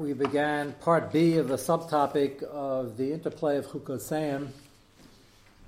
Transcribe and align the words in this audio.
we 0.00 0.14
began 0.14 0.72
part 0.80 1.12
B 1.12 1.36
of 1.36 1.48
the 1.48 1.56
subtopic 1.56 2.42
of 2.44 2.96
the 2.96 3.12
interplay 3.12 3.58
of 3.58 3.66
Chukosayim 3.66 4.48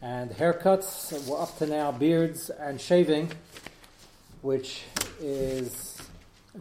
and 0.01 0.30
haircuts. 0.30 1.28
We're 1.28 1.38
up 1.38 1.58
to 1.58 1.66
now 1.66 1.92
beards 1.92 2.48
and 2.48 2.80
shaving, 2.80 3.30
which 4.40 4.84
is 5.21 5.98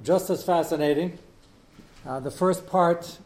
just 0.03 0.29
as 0.29 0.43
fascinating. 0.43 1.17
Uh, 2.05 2.20
the 2.20 2.29
first 2.29 2.67
part 2.67 3.17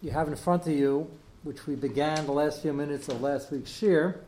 you 0.00 0.12
have 0.12 0.28
in 0.28 0.36
front 0.36 0.64
of 0.68 0.72
you, 0.72 1.10
which 1.42 1.66
we 1.66 1.74
began 1.74 2.24
the 2.24 2.32
last 2.32 2.62
few 2.62 2.72
minutes 2.72 3.08
of 3.08 3.20
last 3.20 3.50
week's 3.50 3.72
shir, 3.72 4.20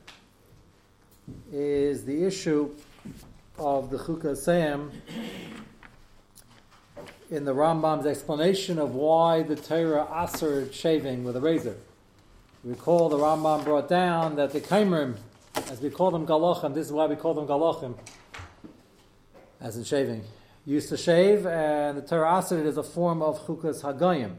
is 1.52 2.04
the 2.04 2.24
issue 2.24 2.74
of 3.56 3.90
the 3.90 3.98
Chukosayim 3.98 4.90
in 7.30 7.44
the 7.44 7.54
Rambam's 7.54 8.06
explanation 8.06 8.78
of 8.78 8.94
why 8.94 9.42
the 9.42 9.56
Torah 9.56 10.06
assered 10.10 10.72
shaving 10.72 11.24
with 11.24 11.36
a 11.36 11.40
razor. 11.40 11.76
Recall 12.62 13.08
the 13.08 13.16
Rambam 13.18 13.64
brought 13.64 13.88
down 13.88 14.36
that 14.36 14.52
the 14.52 14.60
Kaimrim, 14.60 15.16
as 15.70 15.80
we 15.80 15.90
call 15.90 16.10
them 16.10 16.26
Galachim, 16.26 16.74
this 16.74 16.86
is 16.86 16.92
why 16.92 17.06
we 17.06 17.16
call 17.16 17.34
them 17.34 17.46
Galachim, 17.46 17.94
as 19.60 19.76
in 19.76 19.84
shaving, 19.84 20.22
used 20.66 20.88
to 20.90 20.96
shave, 20.96 21.46
and 21.46 21.98
the 21.98 22.02
Torah 22.02 22.40
assered 22.40 22.64
is 22.64 22.76
a 22.76 22.82
form 22.82 23.22
of 23.22 23.46
Chukas 23.46 23.82
Hagayim. 23.82 24.36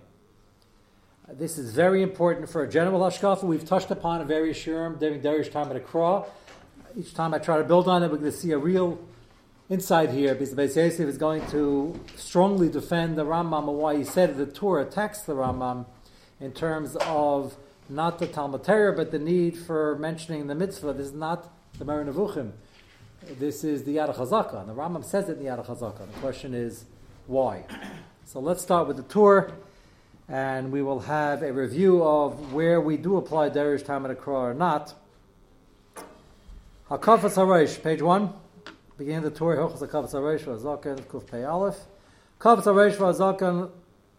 This 1.28 1.58
is 1.58 1.74
very 1.74 2.04
important 2.04 2.50
for 2.50 2.64
a 2.64 2.70
general 2.70 3.00
hashkafa. 3.00 3.44
We've 3.44 3.66
touched 3.66 3.90
upon 3.90 4.22
a 4.22 4.26
very 4.26 4.54
shirim 4.54 5.00
during 5.00 5.22
Darish 5.22 5.52
time 5.52 5.72
at 5.72 5.76
Akra. 5.76 6.24
Each 6.96 7.16
time 7.16 7.34
I 7.34 7.40
try 7.40 7.58
to 7.58 7.64
build 7.64 7.88
on 7.88 8.04
it, 8.04 8.12
we're 8.12 8.18
going 8.18 8.32
to 8.32 8.38
see 8.38 8.52
a 8.52 8.60
real 8.60 9.00
inside 9.70 10.12
here, 10.12 10.34
because 10.36 10.54
Beis 10.54 11.00
is 11.00 11.18
going 11.18 11.46
to 11.48 12.00
strongly 12.16 12.70
defend 12.70 13.18
the 13.18 13.26
Rambam 13.26 13.68
and 13.68 13.78
why 13.78 13.98
he 13.98 14.04
said 14.04 14.38
the 14.38 14.46
Torah 14.46 14.84
attacks 14.84 15.22
the 15.22 15.34
Rambam 15.34 15.86
in 16.40 16.52
terms 16.52 16.96
of 17.02 17.56
not 17.90 18.20
the 18.20 18.28
Talmud 18.28 18.64
Torah, 18.64 18.94
but 18.94 19.12
the 19.12 19.20
need 19.20 19.58
for 19.58 19.96
mentioning 19.98 20.48
the 20.48 20.56
mitzvah. 20.56 20.94
This 20.94 21.08
is 21.08 21.14
not 21.14 21.50
the 21.78 21.86
Moreh 21.86 22.06
Nevuchim. 22.06 22.52
This 23.40 23.64
is 23.64 23.84
the 23.84 23.96
Yad 23.96 24.16
HaChazaka. 24.16 24.62
And 24.62 24.70
the 24.70 24.74
Rambam 24.74 25.04
says 25.04 25.30
it 25.30 25.38
in 25.38 25.44
the 25.44 25.50
Yad 25.50 25.66
HaChazaka. 25.66 26.00
The 26.14 26.20
question 26.20 26.54
is, 26.54 26.86
why? 27.28 27.64
So 28.26 28.40
let's 28.40 28.62
start 28.62 28.88
with 28.88 28.98
the 28.98 29.04
Torah, 29.04 29.52
and 30.28 30.72
we 30.72 30.82
will 30.84 31.02
have 31.02 31.42
a 31.42 31.52
review 31.52 32.04
of 32.04 32.54
where 32.54 32.80
we 32.80 32.98
do 32.98 33.18
apply 33.18 33.50
Derish 33.50 33.86
Talmud 33.86 34.12
Akra 34.12 34.34
or 34.34 34.54
not. 34.54 34.94
Hakafas 36.90 37.36
Haresh, 37.36 37.82
page 37.82 38.04
one. 38.04 38.34
Begin 38.98 39.24
the 39.24 39.30
Torah 39.30 39.58
Hilchos 39.58 39.86
HaKavas 39.86 40.14
HaReish 40.14 40.46
VaZaken 40.46 41.02
Kuf 41.08 41.30
Pei 41.30 41.44
Aleph. 41.44 41.78
Kavas 42.40 42.64
HaReish 42.64 42.96
VaZaken 42.96 43.70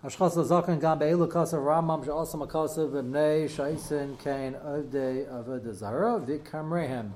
Hashchas 0.04 0.36
HaZaken 0.36 0.78
Gam 0.82 0.98
Be'elu 0.98 1.26
Kasav 1.32 1.64
Ramam 1.64 2.04
She'asam 2.04 2.46
HaKasav 2.46 2.90
B'nei 2.90 3.48
Shaisin 3.48 4.22
Kain 4.22 4.52
Ovdei 4.52 5.26
Avodah 5.32 5.72
Zara 5.72 6.20
V'kamrehem 6.20 7.12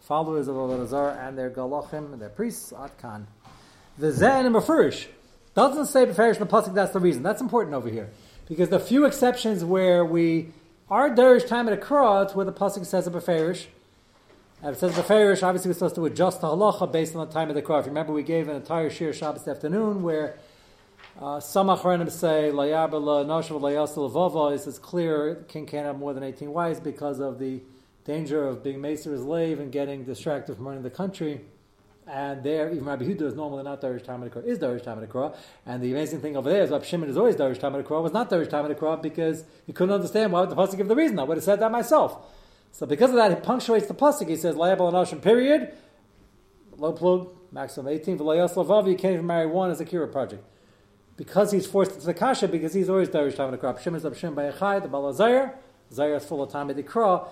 Followers 0.00 0.48
of 0.48 0.56
Avodah 0.56 0.88
Zara 0.88 1.16
and 1.22 1.38
their 1.38 1.50
Galachim 1.50 2.12
and 2.12 2.20
their 2.20 2.30
priests 2.30 2.72
Atkan. 2.72 3.26
The 3.96 4.10
Zen 4.10 4.46
and 4.46 4.54
Mefurish 4.56 5.06
doesn't 5.54 5.86
say 5.86 6.06
Beferish 6.06 6.34
in 6.34 6.40
the 6.40 6.46
Pasuk 6.46 6.74
that's 6.74 6.94
the 6.94 6.98
reason. 6.98 7.22
That's 7.22 7.40
important 7.40 7.76
over 7.76 7.88
here. 7.88 8.10
Because 8.48 8.70
the 8.70 8.80
few 8.80 9.06
exceptions 9.06 9.64
where 9.64 10.04
we 10.04 10.48
are 10.90 11.10
Derish 11.10 11.46
time 11.46 11.68
at 11.68 11.74
a 11.74 11.76
cross 11.76 12.34
where 12.34 12.44
the 12.44 12.52
Pasuk 12.52 12.84
says 12.84 13.06
a 13.06 13.10
Beferish 13.12 13.66
it 14.72 14.78
says 14.78 14.96
the 14.96 15.02
Farish, 15.02 15.42
obviously 15.42 15.68
we're 15.68 15.74
supposed 15.74 15.94
to 15.96 16.06
adjust 16.06 16.40
the 16.40 16.46
halacha 16.46 16.90
based 16.90 17.14
on 17.14 17.26
the 17.26 17.32
time 17.32 17.50
of 17.50 17.54
the 17.54 17.60
crop. 17.60 17.84
Remember, 17.84 18.12
we 18.12 18.22
gave 18.22 18.48
an 18.48 18.56
entire 18.56 18.88
shir 18.88 19.12
Shabbos 19.12 19.46
afternoon 19.46 20.02
where 20.02 20.38
uh, 21.20 21.38
some 21.38 21.66
achronim 21.66 22.10
say 22.10 22.50
layabela 22.52 23.26
noshav 23.26 23.60
layasel 23.60 24.10
vava. 24.10 24.54
It's 24.54 24.78
clear 24.78 25.44
king 25.48 25.66
can't 25.66 25.84
have 25.86 25.98
more 25.98 26.14
than 26.14 26.22
eighteen 26.22 26.52
wives 26.52 26.80
because 26.80 27.20
of 27.20 27.38
the 27.38 27.60
danger 28.06 28.46
of 28.46 28.64
being 28.64 28.80
maester 28.80 29.12
as 29.12 29.20
slave 29.20 29.60
and 29.60 29.70
getting 29.70 30.04
distracted 30.04 30.56
from 30.56 30.66
running 30.66 30.82
the 30.82 30.90
country. 30.90 31.42
And 32.06 32.42
there, 32.42 32.70
even 32.70 32.84
Rabbi 32.84 33.04
Yehuda 33.04 33.22
is 33.22 33.34
normally 33.34 33.64
not 33.64 33.80
Darish 33.80 34.04
Talmud 34.04 34.28
Akra, 34.28 34.42
is 34.42 34.58
Darish 34.58 34.82
Talmud 34.82 35.04
Akra. 35.04 35.34
And 35.64 35.82
the 35.82 35.90
amazing 35.90 36.20
thing 36.20 36.36
over 36.36 36.50
there 36.50 36.62
is 36.62 36.70
Rabbi 36.70 36.84
Shimon 36.84 37.08
is 37.08 37.16
always 37.16 37.34
Darish 37.34 37.58
Talmud 37.58 37.82
Akra, 37.82 38.02
was 38.02 38.12
not 38.12 38.28
Darish 38.28 38.50
Talmud 38.50 38.72
Akra 38.72 38.98
because 38.98 39.44
he 39.66 39.72
couldn't 39.72 39.94
understand 39.94 40.32
why 40.32 40.40
would 40.40 40.50
the 40.50 40.56
Pasuk 40.56 40.76
give 40.76 40.88
the 40.88 40.96
reason. 40.96 41.18
I 41.18 41.22
would 41.22 41.38
have 41.38 41.44
said 41.44 41.60
that 41.60 41.72
myself. 41.72 42.30
So 42.74 42.86
because 42.86 43.10
of 43.10 43.16
that, 43.16 43.30
he 43.30 43.36
punctuates 43.36 43.86
the 43.86 43.94
pasuk. 43.94 44.28
He 44.28 44.34
says, 44.34 44.56
"Layabal 44.56 44.92
anoshim." 44.92 45.22
Period. 45.22 45.72
Low 46.76 46.92
plug, 46.92 47.28
maximum 47.52 47.86
eighteen. 47.86 48.18
V'layas 48.18 48.54
lavav. 48.54 48.90
You 48.90 48.96
can't 48.96 49.14
even 49.14 49.26
marry 49.28 49.46
one 49.46 49.70
as 49.70 49.80
a 49.80 49.84
kira 49.84 50.10
project. 50.10 50.42
Because 51.16 51.52
he's 51.52 51.68
forced 51.68 51.92
into 51.92 52.06
the 52.06 52.14
kasha, 52.14 52.48
because 52.48 52.74
he's 52.74 52.90
always 52.90 53.08
darish 53.08 53.36
time 53.36 53.46
in 53.46 53.52
the 53.52 53.58
crop. 53.58 53.78
Shem 53.78 53.94
is 53.94 54.04
Shem 54.18 54.34
by 54.34 54.50
the 54.50 54.88
balazayir. 54.88 55.54
Zayir 55.92 56.16
is 56.16 56.24
full 56.24 56.42
of 56.42 56.50
time 56.50 56.68
of 56.68 56.74
the 56.74 56.82
kra. 56.82 57.28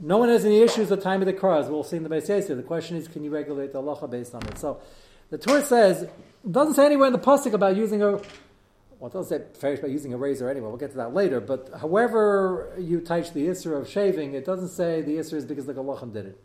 No 0.00 0.18
one 0.18 0.28
has 0.28 0.44
any 0.44 0.60
issues 0.60 0.90
with 0.90 1.02
time 1.02 1.20
of 1.22 1.26
the 1.26 1.32
kra, 1.32 1.58
as 1.58 1.68
we'll 1.68 1.82
see 1.82 1.96
in 1.96 2.04
the 2.04 2.08
base 2.08 2.28
The 2.28 2.62
question 2.62 2.96
is, 2.96 3.08
can 3.08 3.24
you 3.24 3.30
regulate 3.30 3.72
the 3.72 3.82
halacha 3.82 4.08
based 4.08 4.32
on 4.32 4.46
it? 4.46 4.58
So, 4.58 4.80
the 5.30 5.38
Torah 5.38 5.62
says, 5.62 6.08
doesn't 6.48 6.74
say 6.74 6.86
anywhere 6.86 7.08
in 7.08 7.12
the 7.12 7.18
pasuk 7.18 7.52
about 7.52 7.74
using 7.74 8.00
a 8.00 8.20
well, 9.04 9.10
it 9.10 9.12
doesn't 9.12 9.52
say 9.52 9.60
farish 9.60 9.80
by 9.80 9.88
using 9.88 10.14
a 10.14 10.16
razor 10.16 10.48
anyway. 10.48 10.68
We'll 10.68 10.78
get 10.78 10.92
to 10.92 10.96
that 10.96 11.12
later. 11.12 11.38
But 11.38 11.68
however 11.78 12.74
you 12.78 13.02
touch 13.02 13.34
the 13.34 13.48
isser 13.48 13.78
of 13.78 13.86
shaving, 13.86 14.32
it 14.32 14.46
doesn't 14.46 14.70
say 14.70 15.02
the 15.02 15.16
isser 15.16 15.34
is 15.34 15.44
because 15.44 15.66
the 15.66 15.74
galachim 15.74 16.10
did 16.10 16.24
it, 16.24 16.40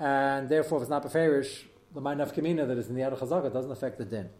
and 0.00 0.48
therefore 0.48 0.78
if 0.78 0.82
it's 0.82 0.90
not 0.90 1.04
beferish, 1.04 1.62
the 1.94 2.00
ma'naf 2.00 2.34
kamina 2.34 2.66
that 2.66 2.76
is 2.76 2.88
in 2.88 2.96
the 2.96 3.02
Yad 3.02 3.16
Chazaka 3.16 3.52
doesn't 3.52 3.70
affect 3.70 3.98
the 3.98 4.04
din. 4.04 4.30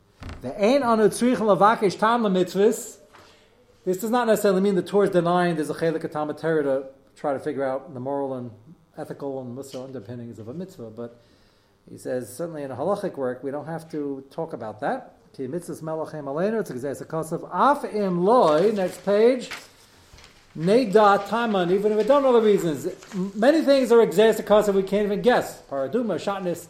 The 0.40 0.60
ein 0.60 0.82
anu 0.82 1.06
tzrich 1.08 1.36
lavakish 1.36 1.96
tam. 1.96 2.24
This 3.84 3.98
does 3.98 4.10
not 4.10 4.26
necessarily 4.26 4.60
mean 4.60 4.74
the 4.74 4.82
Torah 4.82 5.06
is 5.06 5.12
denying 5.12 5.54
there's 5.54 5.70
a 5.70 5.74
chelik 5.74 6.02
of 6.02 6.10
to 6.36 6.86
try 7.14 7.32
to 7.32 7.38
figure 7.38 7.62
out 7.62 7.94
the 7.94 8.00
moral 8.00 8.34
and 8.34 8.50
ethical 8.98 9.40
and 9.40 9.56
mussar 9.56 9.84
underpinnings 9.84 10.40
of 10.40 10.48
a 10.48 10.54
mitzvah, 10.54 10.90
but 10.90 11.20
he 11.88 11.96
says 11.96 12.34
certainly 12.36 12.64
in 12.64 12.72
a 12.72 12.76
halachic 12.76 13.16
work 13.16 13.44
we 13.44 13.52
don't 13.52 13.66
have 13.66 13.88
to 13.92 14.24
talk 14.32 14.52
about 14.52 14.80
that. 14.80 15.18
Ki 15.34 15.48
mitzvahs 15.48 15.82
melachem 15.82 16.24
aleinu, 16.26 16.60
it's 16.60 17.00
a 17.00 17.04
kasav. 17.04 17.48
Af 17.52 17.84
im 17.92 18.24
loy, 18.24 18.70
next 18.70 19.04
page. 19.04 19.50
Neda 20.56 21.28
taman, 21.28 21.72
even 21.72 21.90
if 21.90 21.98
we 21.98 22.04
don't 22.04 22.22
know 22.22 22.32
the 22.32 22.40
reasons. 22.40 22.86
Many 23.34 23.62
things 23.62 23.90
are 23.90 24.00
exercise 24.00 24.40
kasav 24.42 24.74
we 24.74 24.84
can't 24.84 25.06
even 25.06 25.22
guess. 25.22 25.60
Paraduma, 25.68 26.20
shatness. 26.20 26.68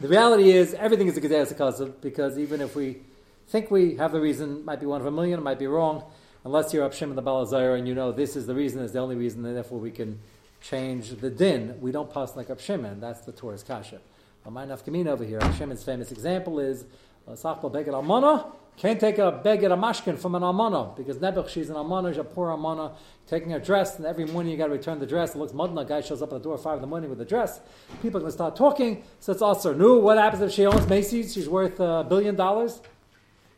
The 0.00 0.08
reality 0.08 0.52
is 0.52 0.72
everything 0.72 1.06
is 1.08 1.18
a 1.18 1.20
exercise 1.20 1.52
kasav 1.52 2.00
because 2.00 2.38
even 2.38 2.62
if 2.62 2.74
we 2.74 3.02
think 3.48 3.70
we 3.70 3.96
have 3.96 4.12
the 4.12 4.22
reason, 4.22 4.64
might 4.64 4.80
be 4.80 4.86
one 4.86 5.02
of 5.02 5.06
a 5.06 5.10
million, 5.10 5.38
it 5.38 5.42
might 5.42 5.58
be 5.58 5.66
wrong. 5.66 6.02
Unless 6.46 6.72
you're 6.72 6.88
Upshim 6.88 7.10
in 7.10 7.16
the 7.16 7.22
Balazar 7.22 7.76
and 7.76 7.86
you 7.86 7.94
know 7.94 8.10
this 8.10 8.36
is 8.36 8.46
the 8.46 8.54
reason, 8.54 8.80
is 8.80 8.92
the 8.92 9.00
only 9.00 9.16
reason, 9.16 9.44
and 9.44 9.54
therefore 9.54 9.80
we 9.80 9.90
can 9.90 10.18
change 10.62 11.10
the 11.10 11.28
din. 11.28 11.78
We 11.82 11.92
don't 11.92 12.10
pass 12.10 12.36
like 12.36 12.48
Upshim, 12.48 12.90
and 12.90 13.02
that's 13.02 13.20
the 13.20 13.32
Torah's 13.32 13.62
kasha. 13.62 14.00
But 14.44 14.52
my 14.52 14.64
nafkamina 14.64 15.08
over 15.08 15.24
here, 15.24 15.40
Upshim's 15.40 15.84
famous 15.84 16.10
example 16.10 16.58
is 16.58 16.86
Sachba 17.28 17.70
beged 17.72 17.88
almana 17.88 18.52
can't 18.76 19.00
take 19.00 19.16
a 19.16 19.40
beged 19.44 19.72
a 19.72 19.76
mashkin 19.76 20.18
from 20.18 20.34
an 20.34 20.42
almana 20.42 20.94
because 20.96 21.16
Nebuch 21.16 21.48
she's 21.48 21.70
an 21.70 21.76
almana, 21.76 22.10
she's 22.10 22.18
a 22.18 22.24
poor 22.24 22.48
almana, 22.48 22.92
taking 23.26 23.50
her 23.50 23.58
dress, 23.58 23.96
and 23.96 24.04
every 24.04 24.26
morning 24.26 24.52
you 24.52 24.58
got 24.58 24.66
to 24.66 24.72
return 24.72 24.98
the 24.98 25.06
dress. 25.06 25.34
It 25.34 25.38
looks 25.38 25.52
mudna. 25.52 25.88
Guy 25.88 26.02
shows 26.02 26.20
up 26.20 26.30
at 26.30 26.34
the 26.34 26.44
door 26.44 26.54
at 26.54 26.60
five 26.60 26.74
in 26.74 26.82
the 26.82 26.86
morning 26.86 27.08
with 27.08 27.18
the 27.18 27.24
dress. 27.24 27.60
People 28.02 28.18
are 28.18 28.20
going 28.20 28.30
to 28.30 28.36
start 28.36 28.54
talking. 28.54 29.02
So 29.20 29.32
it's 29.32 29.40
also 29.40 29.72
new. 29.72 29.98
What 29.98 30.18
happens 30.18 30.42
if 30.42 30.52
she 30.52 30.66
owns 30.66 30.86
Macy's? 30.88 31.32
She's 31.32 31.48
worth 31.48 31.80
a 31.80 32.04
billion 32.06 32.36
dollars. 32.36 32.82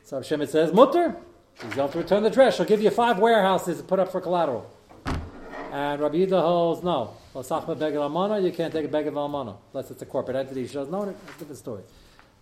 So 0.05 0.21
Shemit 0.21 0.51
says, 0.51 0.73
Mutter, 0.73 1.17
she's 1.61 1.75
going 1.75 1.91
to 1.91 1.99
return 1.99 2.23
the 2.23 2.31
dress. 2.31 2.57
She'll 2.57 2.65
give 2.65 2.81
you 2.81 2.91
five 2.91 3.19
warehouses 3.19 3.79
to 3.79 3.83
put 3.83 3.99
up 3.99 4.13
for 4.13 4.21
collateral. 4.21 4.71
And 5.73 6.01
Rabbi 6.01 6.19
Yehuda 6.19 6.41
holds 6.41 6.85
no. 6.85 7.15
Well, 7.35 7.43
Lasachba 7.43 7.77
beged 7.77 7.95
almana, 7.95 8.43
you 8.43 8.53
can't 8.53 8.73
take 8.73 8.85
a 8.85 8.89
beged 8.89 9.13
almana 9.13 9.57
unless 9.75 9.91
it's 9.91 10.01
a 10.01 10.07
corporate 10.07 10.37
entity. 10.37 10.67
She 10.69 10.75
doesn't 10.75 10.95
own 10.95 11.09
it. 11.09 11.17
That's 11.27 11.37
a 11.37 11.39
different 11.41 11.59
story. 11.59 11.83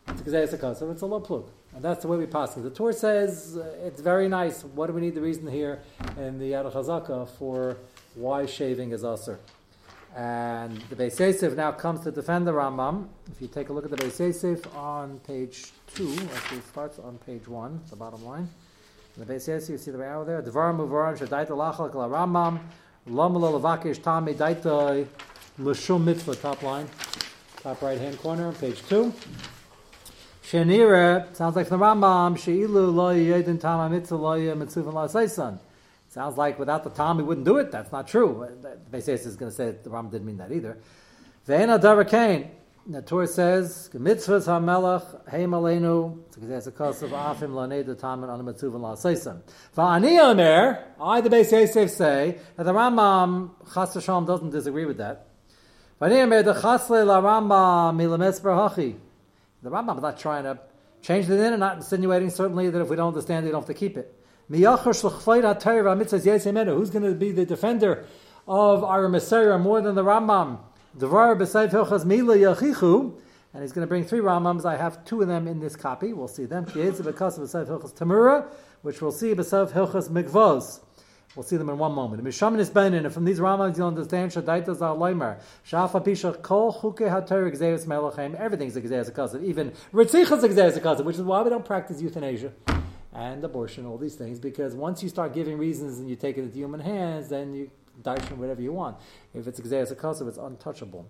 It's 0.08 0.52
a 0.52 0.74
so 0.74 0.90
it's 0.90 1.02
a 1.02 1.06
low 1.06 1.20
plug. 1.20 1.48
And 1.74 1.84
that's 1.84 2.02
the 2.02 2.08
way 2.08 2.16
we 2.16 2.26
pass 2.26 2.56
it. 2.56 2.62
The 2.62 2.70
Torah 2.70 2.92
says 2.92 3.56
uh, 3.56 3.86
it's 3.86 4.00
very 4.00 4.28
nice. 4.28 4.64
What 4.64 4.86
do 4.86 4.92
we 4.92 5.00
need 5.00 5.14
the 5.14 5.20
reason 5.20 5.46
here 5.46 5.80
in 6.16 6.38
the 6.38 6.52
Yad 6.52 6.72
Chazaka 6.72 7.28
for 7.28 7.76
why 8.14 8.46
shaving 8.46 8.92
is 8.92 9.04
usher? 9.04 9.38
And 10.16 10.78
the 10.88 10.96
Beis 10.96 11.20
Yosef 11.20 11.54
now 11.54 11.72
comes 11.72 12.00
to 12.04 12.10
defend 12.10 12.46
the 12.46 12.52
Rambam. 12.52 13.08
If 13.30 13.42
you 13.42 13.48
take 13.48 13.68
a 13.68 13.72
look 13.72 13.84
at 13.84 13.90
the 13.90 13.98
Beis 13.98 14.18
Yosef 14.18 14.74
on 14.74 15.18
page 15.20 15.66
two, 15.94 16.16
actually 16.34 16.58
it 16.58 16.66
starts 16.68 16.98
on 16.98 17.18
page 17.18 17.46
one, 17.46 17.82
the 17.90 17.96
bottom 17.96 18.24
line. 18.24 18.48
In 19.16 19.26
the 19.26 19.32
Beis 19.32 19.46
Yosef, 19.46 19.68
you 19.68 19.78
see 19.78 19.90
the 19.90 19.98
arrow 19.98 20.24
there. 20.24 20.40
Dvar 20.40 20.74
muvaran 20.74 21.18
shadaita 21.18 21.50
lachal 21.50 21.94
la 21.94 22.08
Rambam 22.08 22.58
lam 23.06 23.34
lavakish 23.34 24.00
tami 24.00 24.34
daita 24.34 25.06
l'shum 25.58 26.04
mitzvah, 26.04 26.34
top 26.36 26.62
line, 26.62 26.88
top 27.62 27.82
right 27.82 27.98
hand 27.98 28.18
corner, 28.18 28.46
on 28.46 28.54
page 28.54 28.82
two. 28.88 29.12
Shenira 30.48 31.34
sounds 31.34 31.56
like 31.56 31.66
from 31.66 31.80
the 31.80 31.86
Rambam. 31.86 32.36
Sheilu 32.36 32.94
lo 32.94 33.12
yedin 33.12 33.60
tam 33.60 33.90
mitzvah 33.90 34.14
lo 34.14 34.54
mitzvah 34.54 34.90
la 34.90 35.08
seisan. 35.08 35.58
Sounds 36.08 36.38
like 36.38 36.56
without 36.56 36.84
the 36.84 36.90
tam 36.90 37.16
he 37.16 37.24
wouldn't 37.24 37.44
do 37.44 37.56
it. 37.56 37.72
That's 37.72 37.90
not 37.90 38.06
true. 38.06 38.48
Beises 38.92 39.26
is 39.26 39.34
going 39.34 39.50
to 39.50 39.56
say 39.56 39.72
the 39.82 39.90
Rambam 39.90 40.12
didn't 40.12 40.26
mean 40.26 40.36
that 40.36 40.52
either. 40.52 40.78
Ve'ena 41.48 41.80
darakain. 41.80 42.48
The 42.88 43.02
Torah 43.02 43.26
says, 43.26 43.90
"Mitzvahs 43.92 44.46
hamelach 44.46 45.28
heim 45.28 45.50
aleinu." 45.50 46.20
It's 46.40 46.68
a 46.68 46.70
cause 46.70 47.02
of 47.02 47.10
afim 47.10 47.50
lanei 47.50 47.84
the 47.84 47.96
tamen 47.96 48.28
on 48.28 48.38
the 48.38 48.44
mitzvah 48.44 48.78
la'aseisem. 48.78 49.40
Va'ani 49.76 50.20
omer, 50.20 50.84
I 51.00 51.20
the 51.22 51.28
Beis 51.28 51.50
Yosef 51.50 51.90
say 51.90 52.38
that 52.54 52.62
the 52.62 52.72
Rambam 52.72 53.50
Chas 53.74 53.94
doesn't 53.94 54.50
disagree 54.50 54.84
with 54.84 54.98
that. 54.98 55.26
Va'ani 56.00 56.22
omer 56.22 56.44
the 56.44 56.54
Chasle 56.54 57.04
la 57.04 57.20
Rambam 57.20 57.96
milames 57.96 58.40
brahachi. 58.40 58.98
The 59.62 59.70
Rambam 59.70 59.96
is 59.96 60.02
not 60.02 60.18
trying 60.18 60.42
to 60.44 60.58
change 61.02 61.26
the 61.26 61.36
din 61.36 61.52
and 61.52 61.60
not 61.60 61.76
insinuating 61.76 62.30
certainly 62.30 62.70
that 62.70 62.80
if 62.80 62.88
we 62.88 62.96
don't 62.96 63.08
understand 63.08 63.44
it, 63.44 63.48
you 63.48 63.52
don't 63.52 63.62
have 63.62 63.68
to 63.68 63.74
keep 63.74 63.96
it. 63.96 64.12
Who's 64.48 64.60
going 64.60 64.84
to 67.02 67.14
be 67.14 67.32
the 67.32 67.46
defender 67.46 68.04
of 68.46 68.84
our 68.84 69.08
Messiah 69.08 69.58
more 69.58 69.80
than 69.80 69.94
the 69.94 70.04
Rambam? 70.04 70.58
And 73.54 73.62
he's 73.62 73.72
going 73.72 73.82
to 73.82 73.88
bring 73.88 74.04
three 74.04 74.20
Rambams. 74.20 74.64
I 74.64 74.76
have 74.76 75.04
two 75.04 75.22
of 75.22 75.28
them 75.28 75.48
in 75.48 75.60
this 75.60 75.76
copy. 75.76 76.12
We'll 76.12 76.28
see 76.28 76.44
them. 76.44 76.64
Which 76.64 76.74
we'll 79.02 79.12
see 79.12 79.34
hilchas 79.34 80.10
mikvos. 80.10 80.80
We'll 81.36 81.42
see 81.42 81.58
them 81.58 81.68
in 81.68 81.76
one 81.76 81.92
moment. 81.92 82.24
Mishamin 82.24 82.58
is 82.60 82.70
benin, 82.70 83.04
and 83.04 83.12
from 83.12 83.26
these 83.26 83.40
Rambams 83.40 83.76
you'll 83.76 83.88
understand 83.88 84.32
Shadaitas 84.32 84.80
al 84.80 84.96
Leimer. 84.96 85.38
Shafa 85.68 86.02
pisha 86.02 86.40
kol 86.40 86.72
chuke 86.72 87.10
hater 87.10 87.46
exeus 87.46 87.84
melachem. 87.84 88.34
Everything's 88.34 88.74
exeus 88.74 89.10
akasim. 89.10 89.44
Even 89.44 89.70
ritzichas 89.92 90.42
exeus 90.42 90.78
akasim, 90.78 91.04
which 91.04 91.16
is 91.16 91.22
why 91.22 91.42
we 91.42 91.50
don't 91.50 91.64
practice 91.64 92.00
euthanasia 92.00 92.52
and 93.12 93.44
abortion, 93.44 93.84
all 93.84 93.98
these 93.98 94.14
things, 94.14 94.38
because 94.38 94.74
once 94.74 95.02
you 95.02 95.10
start 95.10 95.34
giving 95.34 95.58
reasons 95.58 95.98
and 95.98 96.08
you 96.08 96.16
take 96.16 96.38
it 96.38 96.42
into 96.42 96.56
human 96.56 96.80
hands, 96.80 97.28
then 97.28 97.54
you 97.54 97.70
darshan 98.02 98.36
whatever 98.36 98.62
you 98.62 98.72
want. 98.72 98.96
If 99.34 99.46
it's 99.46 99.60
exeris 99.60 99.94
akasav, 99.94 100.28
it's 100.28 100.38
untouchable. 100.38 101.06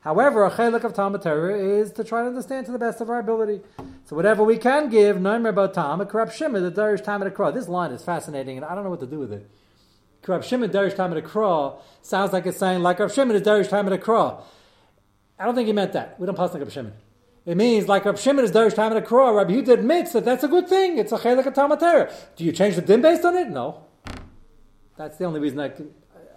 However, 0.00 0.44
a 0.44 0.50
chelik 0.50 0.84
of 0.84 0.94
Talmud 0.94 1.24
is 1.24 1.92
to 1.92 2.02
try 2.02 2.22
to 2.22 2.28
understand 2.28 2.66
to 2.66 2.72
the 2.72 2.78
best 2.78 3.00
of 3.00 3.08
our 3.08 3.20
ability. 3.20 3.60
So 4.04 4.16
whatever 4.16 4.42
we 4.42 4.58
can 4.58 4.88
give, 4.88 5.20
no 5.20 5.44
about 5.44 5.74
Tam, 5.74 6.00
a 6.00 6.06
corrupt 6.06 6.34
shimmer, 6.34 6.58
the 6.58 6.72
Darish 6.72 7.04
Tam 7.04 7.22
Akra. 7.22 7.52
This 7.52 7.68
line 7.68 7.92
is 7.92 8.02
fascinating, 8.02 8.56
and 8.56 8.66
I 8.66 8.74
don't 8.74 8.84
know 8.84 8.90
what 8.90 9.00
to 9.00 9.06
do 9.06 9.18
with 9.18 9.32
it. 9.32 9.48
Corrupt 10.22 10.44
shimmer, 10.44 10.66
Darish 10.68 10.96
Tam 10.96 11.16
Akra 11.16 11.74
sounds 12.00 12.32
like 12.32 12.46
it's 12.46 12.58
saying 12.58 12.82
like 12.82 12.98
Rav 12.98 13.12
Shimon 13.12 13.36
is 13.36 13.42
Darish 13.42 13.68
Tam 13.68 13.92
Akra. 13.92 14.38
I 15.38 15.44
don't 15.44 15.54
think 15.54 15.66
he 15.66 15.72
meant 15.72 15.92
that. 15.92 16.18
We 16.18 16.26
don't 16.26 16.36
pass 16.36 16.52
like 16.52 16.62
Rav 16.62 16.72
Shimon. 16.72 16.94
It 17.44 17.56
means 17.56 17.88
like 17.88 18.04
Rav 18.04 18.20
Shimon 18.20 18.44
is 18.44 18.52
Darish 18.52 18.74
Tam 18.74 18.92
Akra. 18.96 19.32
Rabbi 19.32 19.52
Yehuda 19.52 19.74
admits 19.74 20.12
that 20.12 20.24
that's 20.24 20.42
a 20.42 20.48
good 20.48 20.68
thing. 20.68 20.98
It's 20.98 21.12
a 21.12 21.18
chelik 21.18 21.46
of 21.46 21.54
Talmud. 21.54 21.80
Do 22.36 22.44
you 22.44 22.52
change 22.52 22.76
the 22.76 22.82
din 22.82 23.02
based 23.02 23.24
on 23.24 23.36
it? 23.36 23.48
No. 23.48 23.84
That's 25.02 25.18
the 25.18 25.24
only 25.24 25.40
reason 25.40 25.58
I 25.58 25.68
can, 25.68 25.92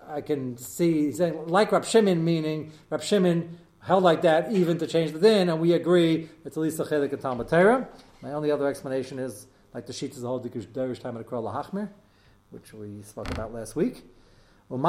I 0.09 0.21
can 0.21 0.57
see. 0.57 1.12
Saying, 1.12 1.50
like 1.50 1.71
Rab 1.71 1.85
Shimon, 1.85 2.25
meaning 2.25 2.71
Rab 2.89 3.03
Shimon 3.03 3.59
held 3.79 4.03
like 4.03 4.23
that 4.23 4.51
even 4.51 4.79
to 4.79 4.88
change 4.88 5.12
the 5.12 5.19
din, 5.19 5.50
and 5.50 5.59
we 5.59 5.73
agree 5.73 6.27
it's 6.44 6.57
at 6.57 6.63
least 6.63 6.79
a 6.79 6.83
chelik 6.83 7.13
and 7.13 7.21
Talmud 7.21 7.47
Torah. 7.47 7.88
My 8.23 8.33
only 8.33 8.50
other 8.50 8.67
explanation 8.67 9.19
is 9.19 9.45
like 9.71 9.85
the 9.85 9.94
sheet 9.94 10.13
is 10.13 10.21
the 10.21 10.27
whole 10.27 10.39
Derish 10.41 11.00
time 11.00 11.15
at 11.15 11.27
Lahachmir, 11.27 11.89
which 12.50 12.73
we 12.73 13.03
spoke 13.03 13.29
about 13.29 13.53
last 13.53 13.75
week. 13.75 14.03
If 14.71 14.71
we 14.71 14.79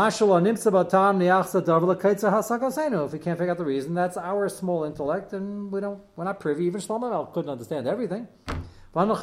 can't 3.18 3.38
figure 3.38 3.50
out 3.50 3.58
the 3.58 3.64
reason, 3.66 3.92
that's 3.92 4.16
our 4.16 4.48
small 4.48 4.84
intellect, 4.84 5.34
and 5.34 5.70
we 5.70 5.80
don't, 5.82 6.00
we're 6.16 6.24
not 6.24 6.40
privy. 6.40 6.64
Even 6.64 6.80
Shlomo 6.80 7.30
couldn't 7.34 7.50
understand 7.50 7.86
everything. 7.86 8.26
Whether 8.96 9.12
we 9.12 9.20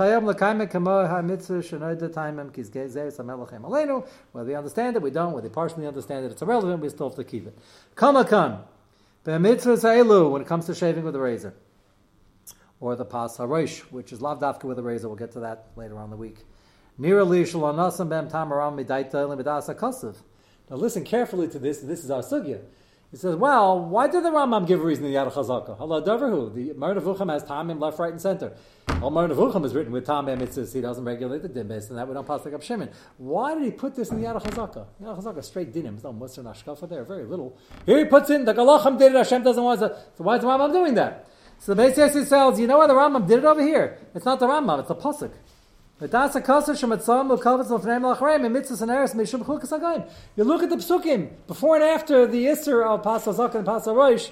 understand 4.53 4.95
it, 4.95 5.01
we 5.01 5.09
don't. 5.09 5.33
Whether 5.33 5.47
we 5.47 5.51
partially 5.51 5.87
understand 5.87 6.25
it, 6.25 6.31
it's 6.31 6.43
irrelevant. 6.43 6.79
We 6.79 6.89
still 6.89 7.09
have 7.09 7.15
to 7.15 7.23
keep 7.23 7.47
it. 7.47 7.57
Kamakan, 7.95 8.59
when 9.23 10.41
it 10.43 10.47
comes 10.47 10.67
to 10.67 10.75
shaving 10.75 11.03
with 11.03 11.15
a 11.15 11.19
razor, 11.19 11.55
or 12.79 12.95
the 12.95 13.03
pas 13.03 13.35
harosh, 13.37 13.79
which 13.91 14.13
is 14.13 14.19
lavdafka 14.19 14.65
with 14.65 14.77
a 14.77 14.83
razor. 14.83 15.07
We'll 15.07 15.17
get 15.17 15.31
to 15.31 15.39
that 15.39 15.69
later 15.75 15.97
on 15.97 16.11
the 16.11 16.17
week. 16.17 16.45
Now 16.99 17.23
listen 20.69 21.03
carefully 21.03 21.47
to 21.47 21.57
this. 21.57 21.79
This 21.79 22.03
is 22.03 22.11
our 22.11 22.21
sugya. 22.21 22.59
He 23.13 23.19
says, 23.19 23.35
well, 23.35 23.79
why 23.79 24.07
did 24.07 24.23
the 24.23 24.31
Rambam 24.31 24.65
give 24.65 24.81
a 24.81 24.83
reason 24.83 25.05
in 25.05 25.13
the 25.13 25.19
Yad 25.19 25.31
Chazaka? 25.31 25.79
Allah 25.79 26.01
Davarhu. 26.01 26.51
The 26.51 26.73
Nevuchim 26.73 27.31
has 27.31 27.43
Tamim 27.43 27.79
left, 27.79 27.99
right, 27.99 28.11
and 28.11 28.19
center. 28.19 28.53
Moreh 28.87 29.29
Nevuchim 29.29 29.63
is 29.65 29.75
written 29.75 29.93
with 29.93 30.07
Tamim 30.07 30.41
It 30.41 30.51
says 30.51 30.73
He 30.73 30.81
doesn't 30.81 31.05
regulate 31.05 31.43
the 31.43 31.63
based 31.63 31.91
on 31.91 31.97
that. 31.97 32.07
We 32.07 32.15
don't 32.15 32.25
pass 32.25 32.43
like 32.43 32.59
Shimon. 32.63 32.89
Why 33.17 33.53
did 33.53 33.65
he 33.65 33.69
put 33.69 33.93
this 33.93 34.09
in 34.09 34.19
the 34.19 34.25
Yad 34.25 34.41
Chazaka? 34.41 34.87
Yad 34.99 35.21
Chazaka 35.21 35.43
straight 35.43 35.71
dinim. 35.71 35.91
There's 35.91 36.05
no 36.05 36.13
Musar 36.13 36.43
Nashkafa 36.43 36.89
there. 36.89 37.03
Very 37.03 37.25
little. 37.25 37.55
Here 37.85 37.99
he 37.99 38.05
puts 38.05 38.31
in 38.31 38.45
the 38.45 38.53
Galachim 38.55 38.97
did 38.97 39.11
it. 39.11 39.15
Hashem 39.15 39.43
doesn't 39.43 39.63
want 39.63 39.81
to. 39.81 39.95
So 40.17 40.23
why 40.23 40.37
is 40.37 40.41
the 40.41 40.47
Rambam 40.47 40.73
doing 40.73 40.95
that? 40.95 41.27
So 41.59 41.75
the 41.75 41.83
Beis 41.83 41.95
Yosef 41.95 42.27
says, 42.27 42.59
you 42.59 42.65
know 42.65 42.79
why 42.79 42.87
the 42.87 42.95
Rambam 42.95 43.27
did 43.27 43.37
it 43.37 43.45
over 43.45 43.61
here? 43.61 43.99
It's 44.15 44.25
not 44.25 44.39
the 44.39 44.47
Rambam. 44.47 44.79
It's 44.79 44.87
the 44.87 44.95
pasuk. 44.95 45.31
You 46.01 46.07
look 46.07 46.25
at 46.25 46.33
the 46.33 46.39
psukim 50.81 51.29
before 51.45 51.75
and 51.75 51.83
after 51.83 52.25
the 52.25 52.45
Isser 52.45 52.83
of 52.83 53.03
Pasal 53.03 53.35
Zakan 53.35 53.55
and 53.55 53.67
Pasal 53.67 53.95
Rosh 53.95 54.29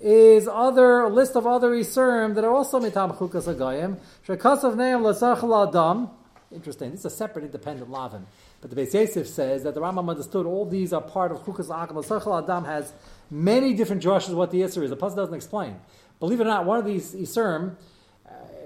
is 0.00 0.46
other 0.46 1.08
list 1.08 1.34
of 1.34 1.48
other 1.48 1.72
Isurim 1.72 2.36
that 2.36 2.44
are 2.44 2.54
also 2.54 2.78
mitam 2.78 3.16
chukas 3.16 3.52
agayim. 3.52 3.98
Shekasav 4.26 4.76
neim 4.76 5.02
lasachal 5.02 5.68
adam. 5.68 6.10
Interesting. 6.52 6.92
This 6.92 7.00
is 7.00 7.06
a 7.06 7.10
separate, 7.10 7.44
independent 7.44 7.90
lavin. 7.90 8.26
But 8.60 8.70
the 8.70 8.76
Beis 8.76 8.94
Yosef 8.94 9.26
says 9.26 9.64
that 9.64 9.74
the 9.74 9.80
Rambam 9.80 10.08
understood 10.08 10.46
all 10.46 10.64
these 10.64 10.92
are 10.92 11.02
part 11.02 11.32
of 11.32 11.38
chukas 11.44 11.68
agam. 11.68 12.02
Lasachal 12.02 12.40
adam 12.42 12.64
has 12.66 12.92
many 13.30 13.74
different 13.74 14.00
drushes 14.02 14.32
what 14.32 14.52
the 14.52 14.60
Isser 14.60 14.84
is. 14.84 14.90
The 14.90 14.96
pasuk 14.96 15.16
doesn't 15.16 15.34
explain. 15.34 15.80
Believe 16.20 16.40
it 16.40 16.44
or 16.44 16.46
not, 16.46 16.66
one 16.66 16.78
of 16.78 16.84
these 16.84 17.14
Isurim 17.14 17.74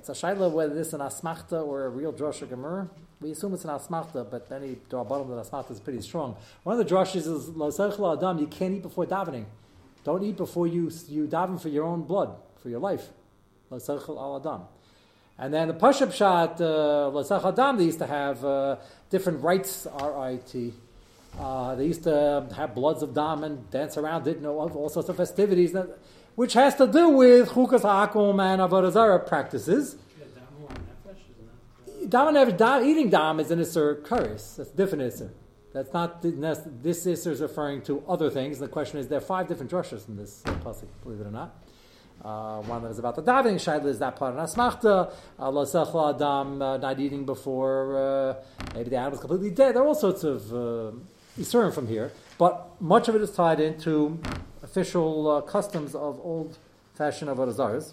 it's 0.06 0.22
a 0.22 0.26
shaila 0.26 0.50
whether 0.50 0.74
this 0.74 0.88
is 0.88 0.94
an 0.94 1.00
asmachta 1.00 1.66
or 1.66 1.86
a 1.86 1.88
real 1.88 2.12
drasha 2.12 2.46
gemur. 2.46 2.90
We 3.22 3.30
assume 3.30 3.54
it's 3.54 3.64
an 3.64 3.70
asmachta, 3.70 4.30
but 4.30 4.50
then 4.50 4.62
he 4.62 4.76
draw 4.90 5.02
bottom 5.02 5.30
that 5.30 5.50
asmachta 5.50 5.70
is 5.70 5.80
pretty 5.80 6.02
strong. 6.02 6.36
One 6.62 6.78
of 6.78 6.86
the 6.86 6.94
drashas 6.94 7.26
is 7.26 7.48
la 7.48 8.12
adam. 8.12 8.38
You 8.38 8.46
can't 8.46 8.74
eat 8.74 8.82
before 8.82 9.06
davening. 9.06 9.46
Don't 10.04 10.22
eat 10.22 10.36
before 10.36 10.66
you 10.66 10.90
you 11.08 11.26
daven 11.26 11.58
for 11.58 11.70
your 11.70 11.84
own 11.84 12.02
blood, 12.02 12.36
for 12.62 12.68
your 12.68 12.80
life. 12.80 13.08
La 13.70 13.78
al 13.88 14.36
adam. 14.36 14.66
And 15.38 15.54
then 15.54 15.68
the 15.68 15.74
Pashup 15.74 16.12
shot, 16.12 16.60
uh, 16.60 17.48
Adam, 17.48 17.78
they 17.78 17.84
used 17.84 17.98
to 17.98 18.06
have 18.06 18.44
uh, 18.44 18.76
different 19.08 19.42
rites, 19.42 19.86
R-I-T. 19.86 20.74
Uh, 21.40 21.74
they 21.76 21.86
used 21.86 22.04
to 22.04 22.46
have 22.54 22.74
bloods 22.74 23.02
of 23.02 23.14
Dam 23.14 23.42
and 23.42 23.68
dance 23.70 23.96
around 23.96 24.28
it, 24.28 24.36
and 24.36 24.46
all, 24.46 24.70
all 24.70 24.90
sorts 24.90 25.08
of 25.08 25.16
festivities 25.16 25.72
which 26.34 26.54
has 26.54 26.75
to 26.76 26.86
do 26.86 27.08
with 27.10 27.50
chukas 27.50 27.82
hakum 27.82 28.40
and 28.40 28.60
avodah 28.60 29.26
practices. 29.26 29.96
Dam 32.08 32.36
and 32.36 32.86
eating 32.86 33.08
dam 33.08 33.41
is 33.41 33.50
an 33.50 33.60
isser 33.60 34.03
karis. 34.03 34.56
That's 34.56 34.70
different 34.70 35.05
isser. 35.05 35.31
That's 35.72 35.93
not 35.93 36.22
this 36.22 37.06
isser 37.06 37.32
is 37.32 37.41
referring 37.41 37.82
to 37.82 38.03
other 38.08 38.31
things. 38.31 38.58
The 38.58 38.69
question 38.69 38.98
is 38.98 39.08
there 39.08 39.19
are 39.19 39.22
five 39.22 39.48
different 39.48 39.70
drushes 39.70 40.08
in 40.08 40.17
this 40.17 40.43
pasuk. 40.44 40.86
Believe 41.03 41.20
it 41.20 41.26
or 41.26 41.31
not. 41.31 41.56
Uh, 42.24 42.62
one 42.62 42.82
that 42.82 42.91
is 42.91 42.98
about 42.98 43.17
the 43.17 43.22
davening 43.22 43.56
shaila 43.56 43.86
is 43.86 43.98
that 43.98 44.17
part 44.17 44.36
of 44.36 44.48
asmachta. 44.48 45.12
Allah 45.38 45.67
adam 46.17 46.62
uh, 46.62 46.76
not 46.79 47.00
eating 47.00 47.24
before 47.24 47.98
uh, 47.98 48.34
maybe 48.74 48.91
the 48.91 48.96
animal 48.96 49.14
is 49.14 49.20
completely 49.20 49.50
dead. 49.50 49.74
There 49.74 49.82
are 49.82 49.86
all 49.86 49.94
sorts 49.94 50.24
of 50.24 50.55
uh, 50.55 51.70
from 51.72 51.88
here, 51.88 52.12
but 52.38 52.81
much 52.81 53.08
of 53.08 53.17
it 53.17 53.22
is 53.22 53.32
tied 53.32 53.60
into 53.60 54.20
official 54.74 55.31
uh, 55.31 55.40
customs 55.40 55.94
of 55.94 56.20
old 56.24 56.58
fashioned 56.96 57.31
avodah 57.31 57.93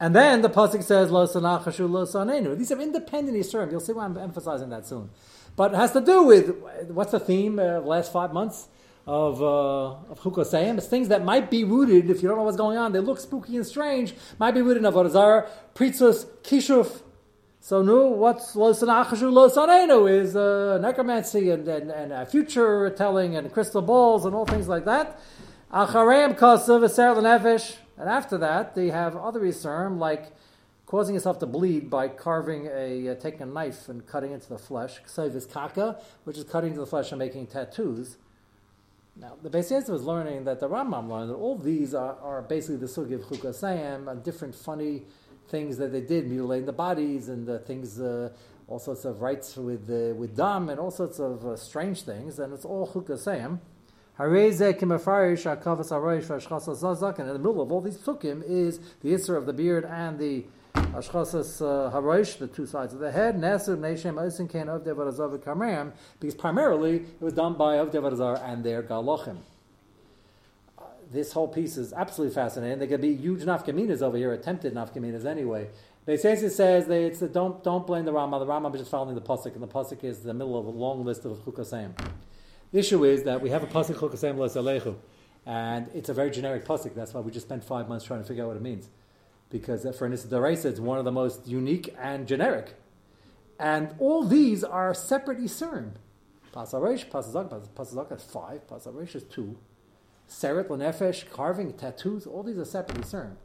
And 0.00 0.16
then 0.16 0.40
the 0.40 0.48
pasuk 0.48 0.82
says 0.82 1.10
lo 1.10 1.26
sanachashu 1.26 1.88
lo 1.88 2.06
sanenu. 2.06 2.56
These 2.56 2.72
are 2.72 2.80
independent 2.80 3.36
Yisurim. 3.36 3.70
You'll 3.70 3.80
see 3.80 3.92
why 3.92 4.06
I'm 4.06 4.16
emphasizing 4.16 4.70
that 4.70 4.86
soon. 4.86 5.10
But 5.56 5.74
it 5.74 5.76
has 5.76 5.92
to 5.92 6.00
do 6.00 6.22
with 6.22 6.56
what's 6.88 7.12
the 7.12 7.20
theme 7.20 7.58
of 7.58 7.84
the 7.84 7.88
last 7.90 8.10
five 8.10 8.32
months 8.32 8.68
of 9.06 9.42
uh, 9.42 9.96
of. 10.10 10.36
It's 10.54 10.86
things 10.86 11.08
that 11.08 11.24
might 11.26 11.50
be 11.50 11.64
rooted 11.64 12.08
if 12.08 12.22
you 12.22 12.28
don't 12.30 12.38
know 12.38 12.44
what's 12.44 12.56
going 12.56 12.78
on. 12.78 12.92
They 12.92 13.00
look 13.00 13.20
spooky 13.20 13.56
and 13.56 13.66
strange. 13.66 14.14
Might 14.38 14.52
be 14.52 14.62
rooted 14.62 14.82
in 14.82 14.90
avodah 14.90 15.10
zarah, 15.10 15.50
pritzus, 15.74 16.24
kishuf. 16.42 17.02
So 17.60 17.82
nu, 17.82 18.08
what's 18.12 18.56
lo 18.56 18.72
sanenu 18.72 20.10
is 20.10 20.34
uh, 20.34 20.78
necromancy 20.80 21.50
and, 21.50 21.68
and, 21.68 21.90
and 21.90 22.12
uh, 22.12 22.24
future 22.24 22.88
telling 22.88 23.36
and 23.36 23.52
crystal 23.52 23.82
balls 23.82 24.24
and 24.24 24.34
all 24.34 24.46
things 24.46 24.66
like 24.66 24.86
that. 24.86 25.20
Achareim 25.72 26.36
kasav 26.36 26.82
eser 26.82 27.16
nefesh. 27.16 27.76
And 27.96 28.08
after 28.08 28.36
that, 28.38 28.74
they 28.74 28.88
have 28.88 29.14
other 29.16 29.40
Yisurim, 29.40 29.98
like 29.98 30.32
causing 30.86 31.14
yourself 31.14 31.38
to 31.38 31.46
bleed 31.46 31.88
by 31.88 32.08
carving 32.08 32.66
a, 32.66 33.10
uh, 33.10 33.14
taking 33.14 33.42
a 33.42 33.46
knife 33.46 33.88
and 33.88 34.04
cutting 34.04 34.32
into 34.32 34.48
the 34.48 34.58
flesh. 34.58 35.00
Ksav 35.06 35.52
kaka, 35.52 36.00
which 36.24 36.36
is 36.36 36.44
cutting 36.44 36.70
into 36.70 36.80
the 36.80 36.86
flesh 36.86 37.12
and 37.12 37.20
making 37.20 37.46
tattoos. 37.46 38.16
Now, 39.14 39.36
the 39.42 39.50
Beis 39.50 39.88
was 39.88 40.02
learning 40.02 40.44
that 40.44 40.58
the 40.58 40.68
Rambam 40.68 41.08
learned 41.08 41.30
that 41.30 41.34
all 41.34 41.56
these 41.56 41.94
are, 41.94 42.16
are 42.20 42.42
basically 42.42 42.76
the 42.76 42.86
sugi 42.86 43.14
of 43.14 43.22
chukasayim 43.22 44.24
different 44.24 44.54
funny 44.54 45.02
things 45.48 45.76
that 45.78 45.92
they 45.92 46.00
did, 46.00 46.28
mutilating 46.28 46.66
the 46.66 46.72
bodies 46.72 47.28
and 47.28 47.46
the 47.46 47.58
things, 47.60 48.00
uh, 48.00 48.30
all 48.66 48.78
sorts 48.78 49.04
of 49.04 49.20
rites 49.20 49.56
with 49.56 49.88
uh, 49.90 50.14
with 50.14 50.36
dam 50.36 50.68
and 50.68 50.80
all 50.80 50.90
sorts 50.90 51.20
of 51.20 51.44
uh, 51.44 51.54
strange 51.56 52.02
things, 52.02 52.38
and 52.40 52.52
it's 52.52 52.64
all 52.64 52.88
chukasayim. 52.88 53.58
Hareze 54.20 54.78
kimafarish 54.78 55.44
zazak, 55.46 57.18
and 57.18 57.28
in 57.28 57.32
the 57.32 57.38
middle 57.38 57.62
of 57.62 57.72
all 57.72 57.80
these 57.80 57.96
psukim 57.96 58.42
is 58.46 58.78
the 59.02 59.14
isser 59.14 59.34
of 59.34 59.46
the 59.46 59.52
beard 59.54 59.86
and 59.86 60.18
the 60.18 60.44
ashchasas 60.74 61.62
uh, 61.62 61.90
haroish, 61.90 62.36
the 62.38 62.46
two 62.46 62.66
sides 62.66 62.92
of 62.92 63.00
the 63.00 63.10
head. 63.10 63.36
Nesu 63.36 63.78
neshem 63.78 64.20
oisin 64.20 64.46
ken 64.46 64.68
of 64.68 64.84
devarazar 64.84 65.38
v'kameram, 65.38 65.92
because 66.20 66.34
primarily 66.34 66.96
it 66.96 67.20
was 67.20 67.32
done 67.32 67.54
by 67.54 67.76
of 67.76 67.90
devarazar 67.90 68.46
and 68.46 68.62
their 68.62 68.82
galochim 68.82 69.38
this 71.12 71.32
whole 71.32 71.48
piece 71.48 71.76
is 71.76 71.92
absolutely 71.92 72.34
fascinating. 72.34 72.78
There 72.78 72.86
could 72.86 73.00
be 73.00 73.16
huge 73.16 73.40
nafkaminas 73.40 74.00
over 74.00 74.16
here, 74.16 74.32
attempted 74.32 74.74
nafkaminas 74.74 75.24
anyway. 75.24 75.68
Beisesis 76.06 76.52
says 76.52 76.86
that 76.86 77.00
it's 77.00 77.18
the, 77.20 77.28
don't 77.28 77.62
don't 77.62 77.86
blame 77.86 78.04
the 78.04 78.12
Rama. 78.12 78.38
The 78.38 78.46
Rama 78.46 78.70
is 78.70 78.80
just 78.80 78.90
following 78.90 79.14
the 79.14 79.20
pasuk, 79.20 79.54
and 79.54 79.62
the 79.62 79.68
pasuk 79.68 80.04
is 80.04 80.20
the 80.20 80.32
middle 80.32 80.58
of 80.58 80.66
a 80.66 80.70
long 80.70 81.04
list 81.04 81.24
of 81.24 81.32
chukasayim. 81.44 81.92
The 82.72 82.78
issue 82.78 83.04
is 83.04 83.24
that 83.24 83.40
we 83.40 83.50
have 83.50 83.62
a 83.62 83.66
pasuk 83.66 83.96
chukasayim 83.96 84.36
alechu, 84.36 84.96
and 85.44 85.88
it's 85.92 86.08
a 86.08 86.14
very 86.14 86.30
generic 86.30 86.64
pasuk. 86.64 86.94
That's 86.94 87.12
why 87.12 87.20
we 87.20 87.32
just 87.32 87.46
spent 87.46 87.64
five 87.64 87.88
months 87.88 88.04
trying 88.04 88.22
to 88.22 88.26
figure 88.26 88.44
out 88.44 88.48
what 88.48 88.56
it 88.56 88.62
means, 88.62 88.88
because 89.50 89.84
uh, 89.84 89.92
for 89.92 90.08
Nisa 90.08 90.28
Daraisa, 90.28 90.66
it's 90.66 90.80
one 90.80 90.98
of 90.98 91.04
the 91.04 91.12
most 91.12 91.48
unique 91.48 91.94
and 91.98 92.28
generic, 92.28 92.74
and 93.58 93.94
all 93.98 94.22
these 94.22 94.62
are 94.62 94.94
separate 94.94 95.38
isurim. 95.40 95.92
Pasaresh, 96.54 97.08
pasazak, 97.08 97.68
pasazak 97.70 98.16
is 98.16 98.22
five. 98.22 98.66
Pasaresh 98.66 99.14
is 99.14 99.24
two. 99.24 99.58
Seret 100.28 100.68
Lanefesh, 100.68 101.28
carving, 101.30 101.72
tattoos, 101.72 102.26
all 102.26 102.42
these 102.42 102.58
are 102.58 102.64
separate 102.64 103.00
discerned. 103.00 103.36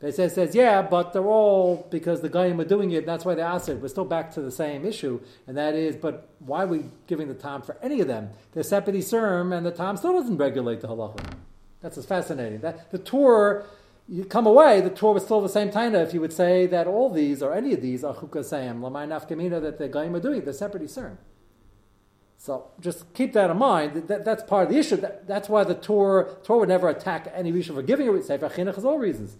They 0.00 0.12
says, 0.12 0.34
says, 0.34 0.54
yeah, 0.54 0.82
but 0.82 1.14
they're 1.14 1.24
all 1.24 1.86
because 1.90 2.20
the 2.20 2.28
Goyim 2.28 2.60
are 2.60 2.64
doing 2.64 2.90
it, 2.90 3.06
that's 3.06 3.24
why 3.24 3.34
they 3.34 3.40
asked 3.42 3.70
it. 3.70 3.80
We're 3.80 3.88
still 3.88 4.04
back 4.04 4.30
to 4.34 4.42
the 4.42 4.50
same 4.50 4.84
issue, 4.84 5.20
and 5.46 5.56
that 5.56 5.74
is, 5.74 5.96
but 5.96 6.28
why 6.38 6.64
are 6.64 6.66
we 6.66 6.84
giving 7.06 7.28
the 7.28 7.34
time 7.34 7.62
for 7.62 7.78
any 7.82 8.02
of 8.02 8.06
them? 8.06 8.30
They're 8.52 8.62
separate 8.62 8.94
Yisurim, 8.94 9.56
and 9.56 9.64
the 9.64 9.70
time 9.70 9.96
still 9.96 10.12
doesn't 10.12 10.36
regulate 10.36 10.82
the 10.82 10.88
halacha. 10.88 11.32
That's 11.80 12.04
fascinating. 12.04 12.60
That 12.60 12.90
the 12.90 12.98
tour, 12.98 13.64
you 14.06 14.26
come 14.26 14.46
away, 14.46 14.82
the 14.82 14.90
tour 14.90 15.14
was 15.14 15.24
still 15.24 15.40
the 15.40 15.48
same 15.48 15.70
taina 15.70 16.04
if 16.04 16.12
you 16.12 16.20
would 16.20 16.32
say 16.32 16.66
that 16.66 16.86
all 16.86 17.08
these, 17.08 17.42
or 17.42 17.54
any 17.54 17.72
of 17.72 17.80
these, 17.80 18.04
are 18.04 18.14
chukasayim, 18.14 18.80
lamay 18.80 19.08
nafkamina, 19.08 19.62
that 19.62 19.78
the 19.78 19.88
Goyim 19.88 20.14
are 20.14 20.20
doing, 20.20 20.44
they're 20.44 20.52
separate 20.52 20.82
Yisurim. 20.82 21.16
So 22.36 22.68
just 22.80 23.14
keep 23.14 23.32
that 23.32 23.50
in 23.50 23.56
mind. 23.56 24.08
That, 24.08 24.26
that's 24.26 24.42
part 24.42 24.66
of 24.66 24.72
the 24.74 24.78
issue. 24.78 24.96
That, 24.96 25.26
that's 25.26 25.48
why 25.48 25.64
the 25.64 25.74
Torah, 25.74 26.36
tour 26.44 26.58
would 26.58 26.68
never 26.68 26.88
attack 26.90 27.32
any 27.34 27.50
reason 27.50 27.74
for 27.74 27.82
giving 27.82 28.08
a 28.08 28.22
Sefer 28.22 28.50
Chinuch 28.50 28.74
for 28.74 28.86
all 28.86 28.98
reasons. 28.98 29.38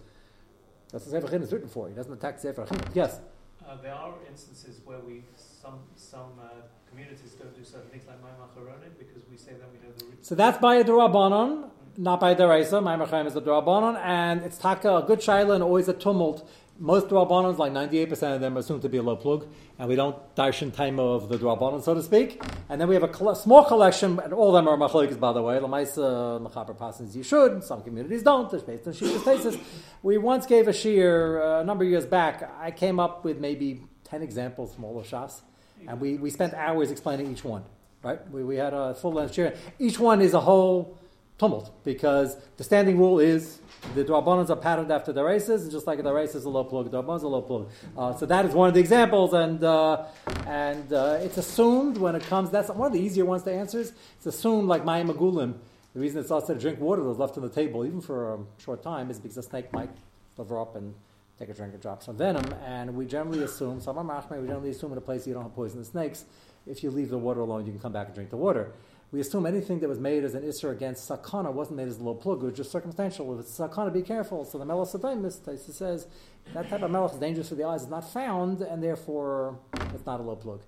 That's 0.92 1.06
what 1.06 1.22
Sefer 1.22 1.36
Chinuch 1.36 1.42
is 1.42 1.52
written 1.52 1.68
for. 1.68 1.88
He 1.88 1.94
doesn't 1.94 2.12
attack 2.12 2.38
Sefer 2.38 2.64
Chinuch. 2.64 2.94
Yes? 2.94 3.20
Uh, 3.66 3.76
there 3.82 3.94
are 3.94 4.14
instances 4.28 4.80
where 4.84 5.00
we, 5.00 5.24
some, 5.34 5.80
some 5.96 6.30
uh, 6.40 6.48
communities 6.88 7.32
don't 7.32 7.54
do 7.56 7.64
certain 7.64 7.90
things 7.90 8.04
like 8.06 8.16
Maimach 8.22 8.98
because 8.98 9.22
we 9.30 9.36
say 9.36 9.52
that 9.52 9.68
we 9.72 9.86
know 9.86 9.92
the 9.98 10.04
root. 10.06 10.24
So 10.24 10.34
that's 10.34 10.58
by 10.58 10.76
a 10.76 10.84
Durabanon, 10.84 11.70
not 11.96 12.20
by 12.20 12.30
a 12.30 12.36
Deraisa. 12.36 12.82
Maimach 12.82 13.26
is 13.26 13.36
a 13.36 13.40
Durabanon, 13.40 14.00
and 14.02 14.42
it's 14.42 14.58
taka, 14.58 14.96
a 14.96 15.02
good 15.02 15.18
shaila, 15.18 15.54
and 15.56 15.64
always 15.64 15.88
a 15.88 15.92
tumult 15.92 16.48
most 16.78 17.08
Dwabonans, 17.08 17.58
like 17.58 17.72
98% 17.72 18.34
of 18.34 18.40
them, 18.40 18.56
are 18.56 18.60
assumed 18.60 18.82
to 18.82 18.88
be 18.88 18.98
a 18.98 19.02
low 19.02 19.16
plug, 19.16 19.46
and 19.78 19.88
we 19.88 19.96
don't 19.96 20.16
darshan 20.34 20.72
time 20.72 20.98
of 20.98 21.28
the 21.28 21.38
Dwabonan, 21.38 21.82
so 21.82 21.94
to 21.94 22.02
speak. 22.02 22.42
And 22.68 22.80
then 22.80 22.88
we 22.88 22.94
have 22.94 23.04
a 23.04 23.34
small 23.34 23.64
collection, 23.64 24.18
and 24.20 24.32
all 24.32 24.54
of 24.54 24.64
them 24.64 24.68
are 24.68 24.76
machloikas, 24.76 25.18
by 25.18 25.32
the 25.32 25.42
way. 25.42 25.58
Lamaisa, 25.58 26.40
Machaber 26.40 26.76
Pasins, 26.76 27.16
you 27.16 27.22
should. 27.22 27.62
Some 27.64 27.82
communities 27.82 28.22
don't. 28.22 28.50
There's 28.50 28.62
based 28.62 28.86
on 28.86 28.92
Shir's 28.92 29.22
thesis. 29.22 29.56
We 30.02 30.18
once 30.18 30.46
gave 30.46 30.68
a 30.68 30.72
shear 30.72 31.42
uh, 31.42 31.60
a 31.60 31.64
number 31.64 31.84
of 31.84 31.90
years 31.90 32.06
back. 32.06 32.50
I 32.60 32.70
came 32.70 33.00
up 33.00 33.24
with 33.24 33.38
maybe 33.38 33.82
10 34.04 34.22
examples 34.22 34.74
from 34.74 34.84
all 34.84 34.98
of 34.98 35.06
Shas, 35.06 35.40
and 35.86 36.00
we, 36.00 36.16
we 36.16 36.30
spent 36.30 36.54
hours 36.54 36.90
explaining 36.90 37.30
each 37.32 37.44
one. 37.44 37.64
Right? 38.02 38.20
We, 38.30 38.44
we 38.44 38.56
had 38.56 38.72
a 38.72 38.94
full 38.94 39.12
length 39.14 39.34
shear. 39.34 39.54
Each 39.78 39.98
one 39.98 40.20
is 40.20 40.34
a 40.34 40.40
whole 40.40 40.98
tumult 41.38 41.70
because 41.84 42.36
the 42.56 42.64
standing 42.64 42.98
rule 42.98 43.18
is 43.18 43.60
the 43.94 44.04
Dwabonans 44.04 44.50
are 44.50 44.56
patterned 44.56 44.90
after 44.90 45.12
the 45.12 45.22
races, 45.22 45.62
and 45.62 45.70
just 45.70 45.86
like 45.86 46.02
the 46.02 46.12
races 46.12 46.44
a 46.44 46.48
low 46.48 46.64
plug, 46.64 46.90
the 46.90 47.02
Dwabonans 47.02 47.22
a 47.22 47.28
low 47.28 47.42
plug. 47.42 47.70
Uh, 47.96 48.14
so 48.14 48.26
that 48.26 48.44
is 48.44 48.54
one 48.54 48.68
of 48.68 48.74
the 48.74 48.80
examples, 48.80 49.32
and 49.32 49.62
uh, 49.62 50.04
and 50.46 50.92
uh, 50.92 51.18
it's 51.20 51.36
assumed 51.36 51.98
when 51.98 52.16
it 52.16 52.22
comes. 52.24 52.50
That's 52.50 52.68
one 52.70 52.86
of 52.86 52.92
the 52.92 53.00
easier 53.00 53.24
ones 53.24 53.42
to 53.44 53.52
answer. 53.52 53.80
It's 53.80 54.26
assumed 54.26 54.68
like 54.68 54.84
Mayim 54.84 55.10
Magulim. 55.10 55.54
The 55.94 56.00
reason 56.00 56.20
it's 56.20 56.30
also 56.30 56.54
to 56.54 56.60
drink 56.60 56.80
water 56.80 57.02
that 57.02 57.08
was 57.08 57.18
left 57.18 57.36
on 57.38 57.42
the 57.42 57.48
table, 57.48 57.86
even 57.86 58.00
for 58.00 58.34
a 58.34 58.38
short 58.58 58.82
time, 58.82 59.10
is 59.10 59.18
because 59.18 59.38
a 59.38 59.42
snake 59.42 59.72
might 59.72 59.90
liver 60.36 60.60
up 60.60 60.76
and 60.76 60.94
take 61.38 61.48
a 61.48 61.54
drink 61.54 61.72
and 61.72 61.80
drop 61.80 62.02
some 62.02 62.16
venom. 62.16 62.44
And 62.66 62.94
we 62.94 63.06
generally 63.06 63.42
assume, 63.42 63.80
some 63.80 63.96
of 63.96 64.30
we 64.30 64.46
generally 64.46 64.70
assume 64.70 64.92
in 64.92 64.98
a 64.98 65.02
place 65.02 65.26
you 65.26 65.32
don't 65.32 65.44
have 65.44 65.54
poisonous 65.54 65.88
snakes, 65.88 66.24
if 66.66 66.82
you 66.82 66.90
leave 66.90 67.08
the 67.08 67.18
water 67.18 67.40
alone, 67.40 67.64
you 67.64 67.72
can 67.72 67.80
come 67.80 67.92
back 67.92 68.06
and 68.06 68.14
drink 68.14 68.30
the 68.30 68.36
water 68.36 68.72
we 69.12 69.20
assume 69.20 69.46
anything 69.46 69.80
that 69.80 69.88
was 69.88 70.00
made 70.00 70.24
as 70.24 70.34
an 70.34 70.42
isser 70.42 70.72
against 70.72 71.08
sakana 71.08 71.52
wasn't 71.52 71.76
made 71.76 71.88
as 71.88 71.98
a 71.98 72.02
low 72.02 72.14
plug, 72.14 72.42
it 72.42 72.46
was 72.46 72.54
just 72.54 72.72
circumstantial. 72.72 73.32
If 73.34 73.40
it's 73.40 73.58
sakana, 73.58 73.92
be 73.92 74.02
careful. 74.02 74.44
So 74.44 74.58
the 74.58 74.64
melech 74.64 74.88
Taisa 74.88 75.72
says, 75.72 76.06
that 76.54 76.68
type 76.68 76.82
of 76.82 76.90
melech 76.90 77.12
is 77.12 77.18
dangerous 77.18 77.48
for 77.48 77.54
the 77.54 77.64
eyes, 77.64 77.82
is 77.82 77.88
not 77.88 78.10
found, 78.10 78.60
and 78.62 78.82
therefore 78.82 79.58
it's 79.94 80.06
not 80.06 80.20
a 80.20 80.22
low 80.22 80.36
plug. 80.36 80.60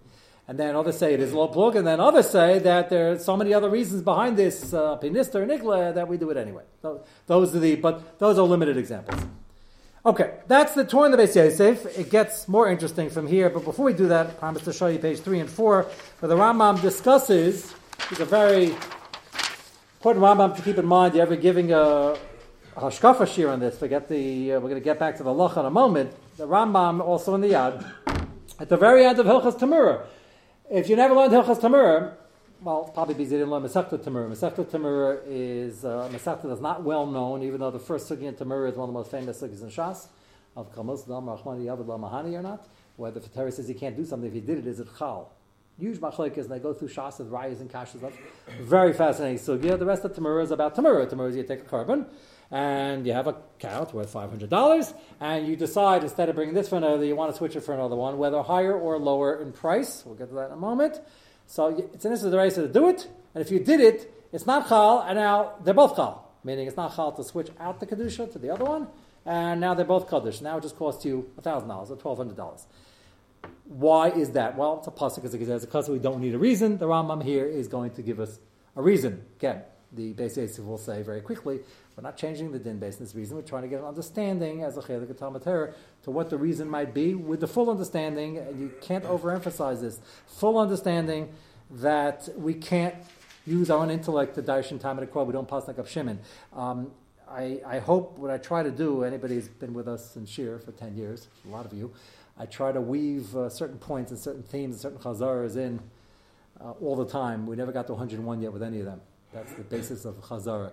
And 0.46 0.58
then 0.58 0.76
others 0.76 0.96
say 0.96 1.12
it 1.12 1.20
is 1.20 1.32
a 1.32 1.36
low 1.36 1.48
plug, 1.48 1.76
and 1.76 1.86
then 1.86 2.00
others 2.00 2.30
say 2.30 2.58
that 2.60 2.88
there 2.88 3.12
are 3.12 3.18
so 3.18 3.36
many 3.36 3.52
other 3.52 3.68
reasons 3.68 4.02
behind 4.02 4.36
this, 4.36 4.72
uh, 4.72 4.96
pinister 4.96 5.42
and 5.42 5.50
igla, 5.50 5.94
that 5.94 6.08
we 6.08 6.16
do 6.16 6.30
it 6.30 6.36
anyway. 6.36 6.62
So 6.80 7.04
those 7.26 7.54
are 7.54 7.58
the, 7.58 7.74
but 7.74 8.18
those 8.18 8.38
are 8.38 8.46
limited 8.46 8.78
examples. 8.78 9.20
Okay, 10.06 10.36
that's 10.46 10.74
the 10.74 10.84
Torah 10.84 11.06
in 11.06 11.12
the 11.12 11.18
Beis 11.18 11.36
Yosef. 11.36 11.98
It 11.98 12.08
gets 12.08 12.48
more 12.48 12.70
interesting 12.70 13.10
from 13.10 13.26
here, 13.26 13.50
but 13.50 13.62
before 13.64 13.84
we 13.84 13.92
do 13.92 14.08
that, 14.08 14.26
I 14.26 14.30
promise 14.30 14.62
to 14.62 14.72
show 14.72 14.86
you 14.86 14.98
page 14.98 15.20
three 15.20 15.40
and 15.40 15.50
four, 15.50 15.82
where 16.20 16.28
the 16.28 16.36
Rambam 16.36 16.80
discusses 16.80 17.74
it's 18.10 18.20
a 18.20 18.24
very 18.24 18.74
important 19.96 20.24
Rambam 20.24 20.56
to 20.56 20.62
keep 20.62 20.78
in 20.78 20.86
mind. 20.86 21.14
You're 21.14 21.24
ever 21.24 21.36
giving 21.36 21.72
a, 21.72 22.16
hashkafa 22.74 23.26
shir 23.26 23.50
on 23.50 23.60
this. 23.60 23.78
Forget 23.78 24.08
the. 24.08 24.52
Uh, 24.52 24.60
we're 24.60 24.70
going 24.70 24.74
to 24.76 24.80
get 24.80 24.98
back 24.98 25.18
to 25.18 25.22
the 25.22 25.32
loch 25.32 25.58
in 25.58 25.66
a 25.66 25.70
moment. 25.70 26.14
The 26.38 26.46
Rambam 26.46 27.00
also 27.00 27.34
in 27.34 27.42
the 27.42 27.48
Yad 27.48 27.84
at 28.58 28.70
the 28.70 28.78
very 28.78 29.04
end 29.04 29.18
of 29.18 29.26
Hilchas 29.26 29.58
Tamura. 29.58 30.06
If 30.70 30.88
you 30.88 30.96
never 30.96 31.14
learned 31.14 31.32
Hilchas 31.32 31.60
Tamura, 31.60 32.14
well, 32.62 32.84
probably 32.94 33.14
because 33.14 33.30
you 33.30 33.38
didn't 33.38 33.50
learn 33.50 33.62
Masechta 33.62 33.98
Tamura. 33.98 34.30
Masechta 34.30 34.64
Tamura 34.64 35.20
is 35.26 35.84
uh, 35.84 36.08
Masechta 36.10 36.48
that's 36.48 36.62
not 36.62 36.82
well 36.82 37.04
known, 37.04 37.42
even 37.42 37.60
though 37.60 37.70
the 37.70 37.78
first 37.78 38.08
sugi 38.08 38.22
in 38.22 38.34
Tamura 38.34 38.70
is 38.70 38.76
one 38.76 38.88
of 38.88 38.94
the 38.94 38.98
most 38.98 39.10
famous 39.10 39.42
sugis 39.42 39.62
in 39.62 39.68
Shas 39.68 40.06
of 40.56 40.74
Kalmos 40.74 41.06
Dam 41.06 41.26
Rachmani 41.26 41.64
Yavad 41.66 41.86
Mahani 41.86 42.38
or 42.38 42.42
not. 42.42 42.66
Whether 42.96 43.20
the 43.20 43.28
Torah 43.28 43.52
says 43.52 43.68
he 43.68 43.74
can't 43.74 43.96
do 43.96 44.04
something, 44.06 44.28
if 44.28 44.34
he 44.34 44.40
did 44.40 44.58
it, 44.58 44.66
is 44.66 44.80
it 44.80 44.88
Chal? 44.98 45.30
Huge 45.78 46.00
and 46.02 46.48
they 46.48 46.58
go 46.58 46.72
through 46.74 46.88
shas 46.88 47.18
with 47.18 47.30
rayas 47.30 47.60
and 47.60 47.70
kashas. 47.70 48.12
Very 48.60 48.92
fascinating 48.92 49.38
So 49.38 49.56
sugya. 49.56 49.78
The 49.78 49.86
rest 49.86 50.04
of 50.04 50.12
Tamura 50.12 50.42
is 50.42 50.50
about 50.50 50.74
Tamura. 50.74 51.06
Tamura 51.06 51.30
is 51.30 51.36
you 51.36 51.44
take 51.44 51.60
a 51.60 51.64
carbon, 51.64 52.06
and 52.50 53.06
you 53.06 53.12
have 53.12 53.26
a 53.26 53.36
cow, 53.58 53.82
it's 53.82 53.92
worth 53.92 54.12
$500, 54.12 54.94
and 55.20 55.46
you 55.46 55.54
decide 55.56 56.02
instead 56.02 56.28
of 56.28 56.34
bringing 56.34 56.54
this 56.54 56.68
for 56.68 56.76
another, 56.76 57.04
you 57.04 57.14
want 57.14 57.30
to 57.30 57.36
switch 57.36 57.54
it 57.56 57.60
for 57.60 57.74
another 57.74 57.96
one, 57.96 58.18
whether 58.18 58.42
higher 58.42 58.76
or 58.76 58.98
lower 58.98 59.40
in 59.40 59.52
price. 59.52 60.02
We'll 60.04 60.14
get 60.14 60.28
to 60.28 60.34
that 60.34 60.46
in 60.46 60.52
a 60.52 60.56
moment. 60.56 61.00
So 61.46 61.68
it's 61.94 62.04
an 62.04 62.12
instant 62.12 62.34
race 62.34 62.54
to 62.54 62.68
do 62.68 62.88
it, 62.88 63.06
and 63.34 63.42
if 63.42 63.50
you 63.50 63.60
did 63.60 63.80
it, 63.80 64.12
it's 64.32 64.46
not 64.46 64.68
chal, 64.68 65.00
and 65.06 65.18
now 65.18 65.54
they're 65.62 65.74
both 65.74 65.96
chal, 65.96 66.30
meaning 66.42 66.66
it's 66.66 66.76
not 66.76 66.94
chal 66.96 67.12
to 67.12 67.24
switch 67.24 67.50
out 67.60 67.80
the 67.80 67.86
kedusha 67.86 68.32
to 68.32 68.38
the 68.38 68.50
other 68.50 68.64
one, 68.64 68.88
and 69.24 69.60
now 69.60 69.74
they're 69.74 69.84
both 69.84 70.08
kaddish. 70.08 70.40
Now 70.40 70.56
it 70.58 70.62
just 70.62 70.76
costs 70.76 71.04
you 71.04 71.30
$1,000 71.40 71.90
or 71.90 71.96
$1,200. 71.96 72.66
Why 73.64 74.10
is 74.10 74.30
that? 74.30 74.56
Well, 74.56 74.78
it's 74.78 74.88
a 74.88 74.90
pasuk 74.90 75.16
because 75.16 75.34
it 75.34 75.46
says 75.46 75.64
because 75.64 75.88
we 75.88 75.98
don't 75.98 76.20
need 76.20 76.34
a 76.34 76.38
reason. 76.38 76.78
The 76.78 76.86
Rambam 76.86 77.22
here 77.22 77.46
is 77.46 77.68
going 77.68 77.92
to 77.92 78.02
give 78.02 78.20
us 78.20 78.38
a 78.76 78.82
reason. 78.82 79.24
Again, 79.36 79.62
the 79.92 80.12
Beis 80.14 80.58
will 80.64 80.78
say 80.78 81.02
very 81.02 81.20
quickly, 81.20 81.60
we're 81.96 82.02
not 82.02 82.16
changing 82.16 82.52
the 82.52 82.58
din 82.58 82.78
based 82.78 83.00
on 83.00 83.06
this 83.06 83.14
reason. 83.14 83.36
We're 83.36 83.42
trying 83.42 83.62
to 83.62 83.68
get 83.68 83.80
an 83.80 83.86
understanding 83.86 84.62
as 84.62 84.76
a 84.76 84.82
chelik 84.82 85.10
of 85.10 85.74
to 86.02 86.10
what 86.10 86.30
the 86.30 86.38
reason 86.38 86.68
might 86.68 86.94
be, 86.94 87.14
with 87.14 87.40
the 87.40 87.46
full 87.46 87.70
understanding, 87.70 88.38
and 88.38 88.60
you 88.60 88.72
can't 88.80 89.04
overemphasize 89.04 89.80
this, 89.80 89.98
full 90.26 90.58
understanding 90.58 91.30
that 91.70 92.28
we 92.36 92.54
can't 92.54 92.94
use 93.46 93.70
our 93.70 93.78
own 93.78 93.90
intellect 93.90 94.34
to 94.34 94.42
darshan 94.42 94.78
time 94.80 94.98
at 94.98 95.08
a 95.08 95.24
We 95.24 95.32
don't 95.32 95.48
pass 95.48 95.66
like 95.66 95.78
up 95.78 95.88
Shimon. 95.88 96.20
Um, 96.54 96.92
I, 97.30 97.60
I 97.66 97.78
hope 97.78 98.16
what 98.18 98.30
I 98.30 98.38
try 98.38 98.62
to 98.62 98.70
do, 98.70 99.02
anybody 99.02 99.34
who's 99.34 99.48
been 99.48 99.74
with 99.74 99.88
us 99.88 100.16
in 100.16 100.24
Shir 100.24 100.58
for 100.58 100.72
10 100.72 100.96
years, 100.96 101.28
a 101.46 101.50
lot 101.50 101.66
of 101.66 101.72
you, 101.72 101.92
I 102.38 102.46
try 102.46 102.72
to 102.72 102.80
weave 102.80 103.34
uh, 103.36 103.48
certain 103.48 103.78
points 103.78 104.12
and 104.12 104.20
certain 104.20 104.42
themes 104.42 104.74
and 104.74 104.80
certain 104.80 104.98
chazaras 104.98 105.56
in 105.56 105.80
uh, 106.60 106.70
all 106.80 106.96
the 106.96 107.06
time. 107.06 107.46
We 107.46 107.56
never 107.56 107.72
got 107.72 107.86
to 107.88 107.92
101 107.92 108.42
yet 108.42 108.52
with 108.52 108.62
any 108.62 108.78
of 108.80 108.86
them. 108.86 109.00
That's 109.32 109.52
the 109.54 109.62
basis 109.62 110.04
of 110.04 110.16
chazara. 110.22 110.72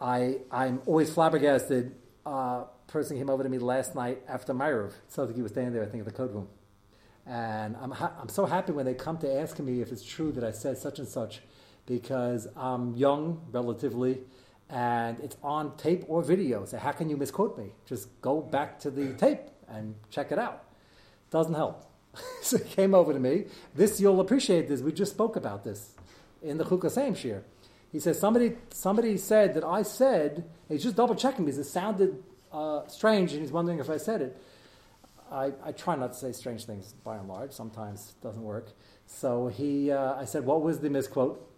I, 0.00 0.38
I'm 0.50 0.80
always 0.86 1.12
flabbergasted. 1.12 1.94
A 2.24 2.28
uh, 2.28 2.64
person 2.86 3.16
came 3.18 3.28
over 3.28 3.42
to 3.42 3.48
me 3.48 3.58
last 3.58 3.94
night 3.94 4.22
after 4.28 4.54
Maariv. 4.54 4.92
Sounds 5.08 5.28
like 5.28 5.36
he 5.36 5.42
was 5.42 5.52
standing 5.52 5.72
there, 5.72 5.82
I 5.82 5.86
think, 5.86 6.00
in 6.00 6.04
the 6.04 6.12
code 6.12 6.32
room. 6.32 6.48
And 7.26 7.76
I'm, 7.80 7.90
ha- 7.90 8.12
I'm 8.20 8.28
so 8.28 8.46
happy 8.46 8.72
when 8.72 8.86
they 8.86 8.94
come 8.94 9.18
to 9.18 9.40
ask 9.40 9.58
me 9.58 9.80
if 9.80 9.92
it's 9.92 10.04
true 10.04 10.32
that 10.32 10.44
I 10.44 10.52
said 10.52 10.78
such 10.78 10.98
and 10.98 11.06
such 11.06 11.40
because 11.86 12.46
I'm 12.56 12.94
young, 12.96 13.42
relatively, 13.52 14.20
and 14.68 15.18
it's 15.20 15.36
on 15.42 15.76
tape 15.76 16.04
or 16.08 16.22
video. 16.22 16.64
So 16.64 16.78
how 16.78 16.92
can 16.92 17.10
you 17.10 17.16
misquote 17.16 17.58
me? 17.58 17.72
Just 17.86 18.20
go 18.20 18.40
back 18.40 18.78
to 18.80 18.90
the 18.90 19.12
tape 19.14 19.40
and 19.70 19.94
check 20.10 20.32
it 20.32 20.38
out. 20.38 20.64
Doesn't 21.30 21.54
help. 21.54 21.86
so 22.42 22.58
he 22.58 22.64
came 22.64 22.94
over 22.94 23.12
to 23.12 23.18
me. 23.18 23.44
This, 23.74 24.00
you'll 24.00 24.20
appreciate 24.20 24.68
this. 24.68 24.80
We 24.80 24.92
just 24.92 25.12
spoke 25.12 25.36
about 25.36 25.64
this 25.64 25.94
in 26.42 26.58
the 26.58 26.64
Chukasayim 26.64 27.16
Shir. 27.16 27.44
He 27.92 27.98
says 27.98 28.18
somebody 28.20 28.56
somebody 28.70 29.16
said 29.16 29.54
that 29.54 29.64
I 29.64 29.82
said. 29.82 30.48
He's 30.68 30.82
just 30.82 30.96
double 30.96 31.14
checking 31.14 31.44
because 31.44 31.58
it 31.58 31.64
sounded 31.64 32.22
uh, 32.52 32.86
strange, 32.86 33.32
and 33.32 33.40
he's 33.40 33.52
wondering 33.52 33.80
if 33.80 33.90
I 33.90 33.96
said 33.96 34.22
it. 34.22 34.40
I, 35.30 35.52
I 35.64 35.72
try 35.72 35.94
not 35.96 36.12
to 36.12 36.18
say 36.18 36.32
strange 36.32 36.64
things 36.64 36.92
by 37.04 37.16
and 37.16 37.28
large. 37.28 37.52
Sometimes 37.52 38.14
it 38.16 38.22
doesn't 38.22 38.42
work. 38.42 38.72
So 39.06 39.46
he, 39.46 39.90
uh, 39.90 40.14
I 40.14 40.24
said, 40.24 40.44
what 40.44 40.62
was 40.62 40.80
the 40.80 40.90
misquote? 40.90 41.48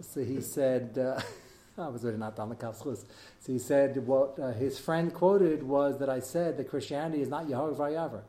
So 0.00 0.22
he 0.22 0.40
said, 0.40 0.98
uh, 0.98 1.20
I 1.76 1.88
was 1.88 2.04
really 2.04 2.18
not 2.18 2.36
the 2.36 2.42
kapslus. 2.42 3.04
So 3.40 3.52
he 3.52 3.58
said 3.58 4.06
what 4.06 4.38
uh, 4.38 4.52
his 4.52 4.78
friend 4.78 5.12
quoted 5.12 5.62
was 5.62 5.98
that 5.98 6.08
I 6.08 6.20
said 6.20 6.56
that 6.56 6.68
Christianity 6.68 7.20
is 7.20 7.28
not 7.28 7.46
Yehovah 7.46 7.76
Vayaver. 7.76 8.22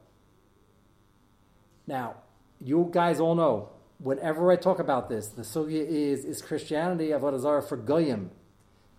Now, 1.86 2.16
you 2.60 2.90
guys 2.92 3.20
all 3.20 3.36
know, 3.36 3.70
whenever 4.00 4.52
I 4.52 4.56
talk 4.56 4.80
about 4.80 5.10
this, 5.10 5.28
the 5.28 5.44
sugya 5.44 5.86
is, 5.86 6.26
is 6.26 6.42
Christianity 6.42 7.10
Avodah 7.10 7.40
Zarah 7.40 7.62
for 7.62 7.78
Goyim? 7.78 8.32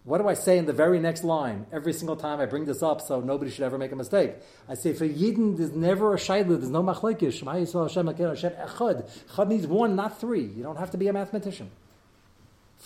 What 0.05 0.19
do 0.19 0.29
I 0.29 0.35
say 0.35 0.57
in 0.57 0.67
the 0.67 0.73
very 0.73 1.01
next 1.01 1.25
line? 1.25 1.67
Every 1.73 1.93
single 1.93 2.15
time 2.15 2.39
I 2.39 2.47
bring 2.47 2.65
this 2.65 2.81
up, 2.81 3.01
so 3.01 3.21
nobody 3.21 3.51
should 3.51 3.65
ever 3.65 3.77
make 3.77 3.91
a 3.91 3.97
mistake. 3.97 4.35
I 4.69 4.75
say 4.75 4.93
for 4.93 5.05
Yidden, 5.05 5.57
there's 5.57 5.73
never 5.73 6.15
a 6.15 6.17
shayla, 6.17 6.61
there's 6.61 6.71
no 6.71 6.85
Yisrael 6.85 7.89
Hashem 7.89 8.07
Hashem 8.07 8.53
Echad. 8.53 9.11
Echad 9.29 9.49
needs 9.49 9.67
one, 9.67 9.97
not 9.97 10.21
three. 10.21 10.45
You 10.45 10.63
don't 10.63 10.79
have 10.79 10.93
to 10.93 10.97
be 10.97 11.09
a 11.09 11.13
mathematician. 11.13 11.73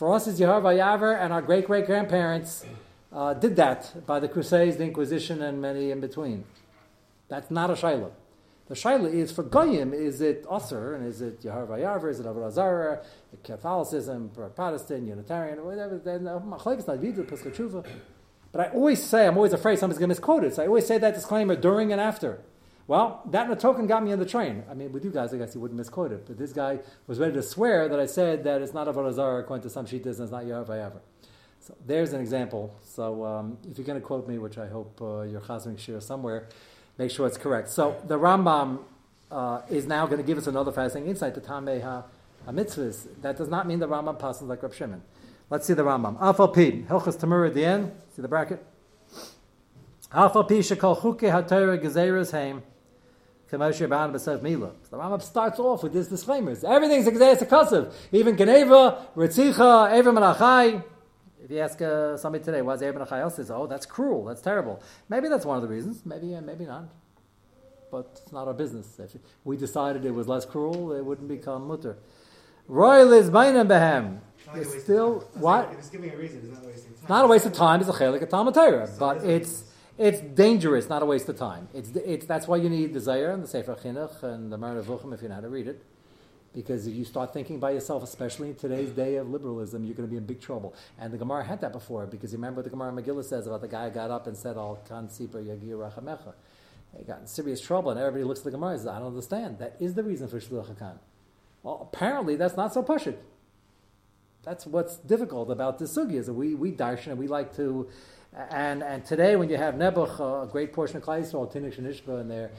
For 0.00 0.14
us, 0.14 0.26
it's 0.26 0.40
Yehovah 0.40 0.78
Yaver, 0.78 1.22
and 1.22 1.30
our 1.30 1.42
great 1.42 1.66
great 1.66 1.84
grandparents 1.84 2.64
uh, 3.12 3.34
did 3.34 3.56
that 3.56 4.06
by 4.06 4.18
the 4.18 4.28
Crusades, 4.28 4.78
the 4.78 4.84
Inquisition, 4.84 5.42
and 5.42 5.60
many 5.60 5.90
in 5.90 6.00
between. 6.00 6.44
That's 7.28 7.50
not 7.50 7.68
a 7.68 7.74
shayla. 7.74 8.10
The 8.68 8.74
shaila 8.74 9.12
is 9.12 9.30
for 9.30 9.42
goyim: 9.42 9.92
is 9.92 10.22
it 10.22 10.46
Usr 10.46 10.94
and 10.96 11.06
is 11.06 11.20
it 11.20 11.42
Yehovah 11.42 11.80
Yaver? 11.80 12.10
Is 12.10 12.18
it 12.18 12.24
Avodah? 12.24 13.04
Catholicism, 13.44 14.30
Protestant, 14.30 15.06
Unitarian, 15.06 15.62
whatever? 15.62 15.98
Then 15.98 16.26
uh, 16.26 16.40
machlekes. 16.40 17.84
But 18.52 18.60
I 18.62 18.70
always 18.70 19.02
say, 19.02 19.26
I'm 19.26 19.36
always 19.36 19.52
afraid 19.52 19.78
somebody's 19.78 19.98
going 19.98 20.08
to 20.08 20.14
misquote 20.14 20.44
it. 20.44 20.54
So 20.54 20.62
I 20.62 20.66
always 20.66 20.86
say 20.86 20.96
that 20.96 21.12
disclaimer 21.12 21.56
during 21.56 21.92
and 21.92 22.00
after. 22.00 22.40
Well, 22.90 23.22
that 23.26 23.46
in 23.46 23.52
a 23.52 23.56
token 23.56 23.86
got 23.86 24.02
me 24.02 24.10
on 24.10 24.18
the 24.18 24.26
train. 24.26 24.64
I 24.68 24.74
mean, 24.74 24.90
with 24.90 25.04
you 25.04 25.12
guys, 25.12 25.32
I 25.32 25.36
guess 25.36 25.54
you 25.54 25.60
wouldn't 25.60 25.78
misquote 25.78 26.10
it. 26.10 26.26
But 26.26 26.38
this 26.38 26.52
guy 26.52 26.80
was 27.06 27.20
ready 27.20 27.34
to 27.34 27.42
swear 27.42 27.88
that 27.88 28.00
I 28.00 28.06
said 28.06 28.42
that 28.42 28.62
it's 28.62 28.74
not 28.74 28.88
Avodah 28.88 29.12
Zarah 29.12 29.38
according 29.38 29.62
to 29.62 29.70
some 29.70 29.86
shittas 29.86 30.18
and 30.18 30.22
it's 30.22 30.32
not 30.32 30.42
Yehovah 30.42 30.86
ever. 30.86 31.00
So 31.60 31.76
there's 31.86 32.12
an 32.14 32.20
example. 32.20 32.74
So 32.82 33.24
um, 33.24 33.58
if 33.70 33.78
you're 33.78 33.86
going 33.86 34.00
to 34.00 34.04
quote 34.04 34.26
me, 34.26 34.38
which 34.38 34.58
I 34.58 34.66
hope 34.66 35.00
uh, 35.00 35.20
you're 35.20 35.40
chazing 35.40 35.78
share 35.78 36.00
somewhere, 36.00 36.48
make 36.98 37.12
sure 37.12 37.28
it's 37.28 37.38
correct. 37.38 37.68
So 37.68 37.94
the 38.08 38.18
Rambam 38.18 38.80
uh, 39.30 39.60
is 39.70 39.86
now 39.86 40.06
going 40.06 40.18
to 40.18 40.26
give 40.26 40.36
us 40.38 40.48
another 40.48 40.72
fascinating 40.72 41.10
insight 41.10 41.36
to 41.36 41.40
Tamei 41.40 42.02
HaMitzvahs. 42.48 43.06
That 43.22 43.36
does 43.36 43.48
not 43.48 43.68
mean 43.68 43.78
the 43.78 43.86
Rambam 43.86 44.18
passes 44.18 44.48
like 44.48 44.64
Rab 44.64 44.74
Shimon. 44.74 45.02
Let's 45.48 45.64
see 45.64 45.74
the 45.74 45.84
Rambam. 45.84 46.18
Afal 46.18 46.52
Pi, 46.52 46.88
Hilchas 46.92 47.20
Tamur 47.20 47.46
at 47.46 47.54
the 47.54 47.64
end. 47.64 47.92
See 48.16 48.20
the 48.20 48.26
bracket? 48.26 48.66
Afal 50.12 50.48
Pi 50.48 50.54
shekol 50.54 50.98
chuke 51.00 51.30
ha-Torah 51.30 51.78
gezeres 51.78 52.32
heim. 52.32 52.64
Kamoshe 53.50 53.88
Ban 53.88 54.12
B'Sev 54.12 54.42
Mila. 54.42 54.70
So 54.82 54.96
the 54.96 55.02
Rambam 55.02 55.20
starts 55.20 55.58
off 55.58 55.82
with 55.82 55.92
these 55.92 56.08
disclaimers. 56.08 56.62
Everything's 56.62 57.06
Exeis 57.06 57.42
Akasav. 57.42 57.92
Even 58.12 58.36
Geneva, 58.36 59.06
Ritzicha, 59.16 59.90
Evim 59.90 60.18
Menachai. 60.18 60.84
If 61.42 61.50
you 61.50 61.58
ask 61.58 61.80
uh, 61.82 62.16
somebody 62.16 62.44
today, 62.44 62.62
why 62.62 62.74
is 62.74 62.82
Evim 62.82 63.04
Menachai 63.04 63.32
says, 63.32 63.50
oh, 63.50 63.66
that's 63.66 63.86
cruel, 63.86 64.24
that's 64.24 64.40
terrible. 64.40 64.80
Maybe 65.08 65.28
that's 65.28 65.44
one 65.44 65.56
of 65.56 65.62
the 65.62 65.68
reasons. 65.68 66.06
Maybe, 66.06 66.34
uh, 66.34 66.40
maybe 66.40 66.64
not. 66.64 66.84
But 67.90 68.20
it's 68.22 68.32
not 68.32 68.46
our 68.46 68.54
business. 68.54 69.00
If 69.00 69.16
we 69.42 69.56
decided 69.56 70.04
it 70.04 70.12
was 70.12 70.28
less 70.28 70.44
cruel, 70.44 70.92
it 70.92 71.04
wouldn't 71.04 71.28
become 71.28 71.66
mutter. 71.66 71.96
Royal 72.68 73.12
is 73.12 73.30
Bainim 73.30 73.66
Behem. 73.66 74.20
It's 74.54 74.82
still, 74.84 75.20
what? 75.34 75.72
It's 75.72 75.88
giving 75.88 76.12
a 76.12 76.16
reason, 76.16 76.40
it's 76.44 76.52
not 76.52 76.64
wasting 76.64 76.92
time. 76.94 77.06
Not 77.08 77.24
a 77.24 77.28
waste 77.28 77.46
of 77.46 77.52
time, 77.52 77.80
it's 77.80 77.88
a 77.90 77.92
chelik 77.92 78.22
of 78.22 78.28
Talmud 78.28 78.54
Torah. 78.54 78.88
But 78.96 79.24
it's 79.24 79.64
it's 80.00 80.20
dangerous, 80.22 80.88
not 80.88 81.02
a 81.02 81.04
waste 81.04 81.28
of 81.28 81.36
time. 81.36 81.68
It's, 81.74 81.90
it's, 81.90 82.24
that's 82.24 82.48
why 82.48 82.56
you 82.56 82.70
need 82.70 82.94
the 82.94 83.00
Zohar 83.00 83.32
and 83.32 83.44
the 83.44 83.46
Sefer 83.46 83.74
Chinuch 83.74 84.22
and 84.22 84.50
the 84.50 84.56
Moreh 84.56 84.82
Nevuchim 84.82 85.12
if 85.12 85.20
you 85.20 85.28
know 85.28 85.34
how 85.34 85.42
to 85.42 85.50
read 85.50 85.68
it. 85.68 85.84
Because 86.54 86.86
if 86.86 86.94
you 86.94 87.04
start 87.04 87.34
thinking 87.34 87.60
by 87.60 87.72
yourself, 87.72 88.02
especially 88.02 88.48
in 88.48 88.54
today's 88.54 88.90
day 88.90 89.16
of 89.16 89.28
liberalism, 89.28 89.84
you're 89.84 89.94
going 89.94 90.08
to 90.08 90.10
be 90.10 90.16
in 90.16 90.24
big 90.24 90.40
trouble. 90.40 90.74
And 90.98 91.12
the 91.12 91.18
Gemara 91.18 91.44
had 91.44 91.60
that 91.60 91.72
before, 91.72 92.06
because 92.06 92.32
you 92.32 92.38
remember 92.38 92.62
what 92.62 92.64
the 92.64 92.70
Gemara 92.70 92.92
Megillah 92.92 93.24
says 93.24 93.46
about 93.46 93.60
the 93.60 93.68
guy 93.68 93.88
who 93.88 93.94
got 93.94 94.10
up 94.10 94.26
and 94.26 94.34
said, 94.34 94.56
Al 94.56 94.80
kan 94.88 95.10
sipa 95.10 95.36
yagir 95.36 95.74
rachamecha. 95.74 96.32
He 96.96 97.04
got 97.04 97.20
in 97.20 97.26
serious 97.26 97.60
trouble, 97.60 97.90
and 97.90 98.00
everybody 98.00 98.24
looks 98.24 98.40
at 98.40 98.46
the 98.46 98.50
Gemara 98.52 98.70
and 98.70 98.80
says, 98.80 98.88
I 98.88 98.98
don't 98.98 99.08
understand. 99.08 99.58
That 99.58 99.76
is 99.78 99.94
the 99.94 100.02
reason 100.02 100.28
for 100.28 100.40
Shluch 100.40 100.74
HaKan. 100.74 100.96
Well, 101.62 101.88
apparently 101.92 102.36
that's 102.36 102.56
not 102.56 102.72
so 102.72 102.82
pushit. 102.82 103.16
That's 104.42 104.66
what's 104.66 104.96
difficult 104.96 105.50
about 105.50 105.78
this 105.78 105.94
sugi, 105.94 106.14
is 106.14 106.26
that 106.26 106.32
we, 106.32 106.54
we 106.54 106.72
darshan 106.72 107.08
and 107.08 107.18
we 107.18 107.28
like 107.28 107.54
to 107.56 107.90
and 108.32 108.82
and 108.82 109.04
today, 109.04 109.34
when 109.36 109.48
you 109.48 109.56
have 109.56 109.74
Nebuch, 109.74 110.20
a 110.20 110.46
great 110.46 110.72
portion 110.72 110.98
of 110.98 111.02
Klal 111.02 111.20
Yisrael, 111.20 111.52
Tinnish 111.52 111.78
and 111.78 111.86
Ishba, 111.86 112.20
and 112.20 112.30
there, 112.30 112.50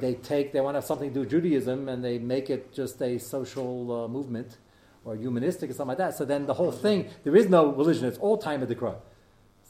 they 0.00 0.14
take 0.14 0.52
they 0.52 0.60
want 0.60 0.74
to 0.74 0.78
have 0.78 0.84
something 0.84 1.10
to 1.10 1.14
do 1.14 1.20
with 1.20 1.30
Judaism, 1.30 1.88
and 1.88 2.04
they 2.04 2.18
make 2.18 2.50
it 2.50 2.72
just 2.72 3.00
a 3.00 3.18
social 3.18 4.04
uh, 4.04 4.08
movement 4.08 4.56
or 5.04 5.14
humanistic 5.14 5.70
or 5.70 5.72
something 5.72 5.90
like 5.90 5.98
that. 5.98 6.16
So 6.16 6.24
then 6.24 6.46
the 6.46 6.54
whole 6.54 6.72
thing, 6.72 7.10
there 7.22 7.36
is 7.36 7.48
no 7.48 7.68
religion; 7.68 8.06
it's 8.06 8.18
all 8.18 8.38
time 8.38 8.62
of 8.62 8.68
the 8.68 8.74
crow. 8.74 9.00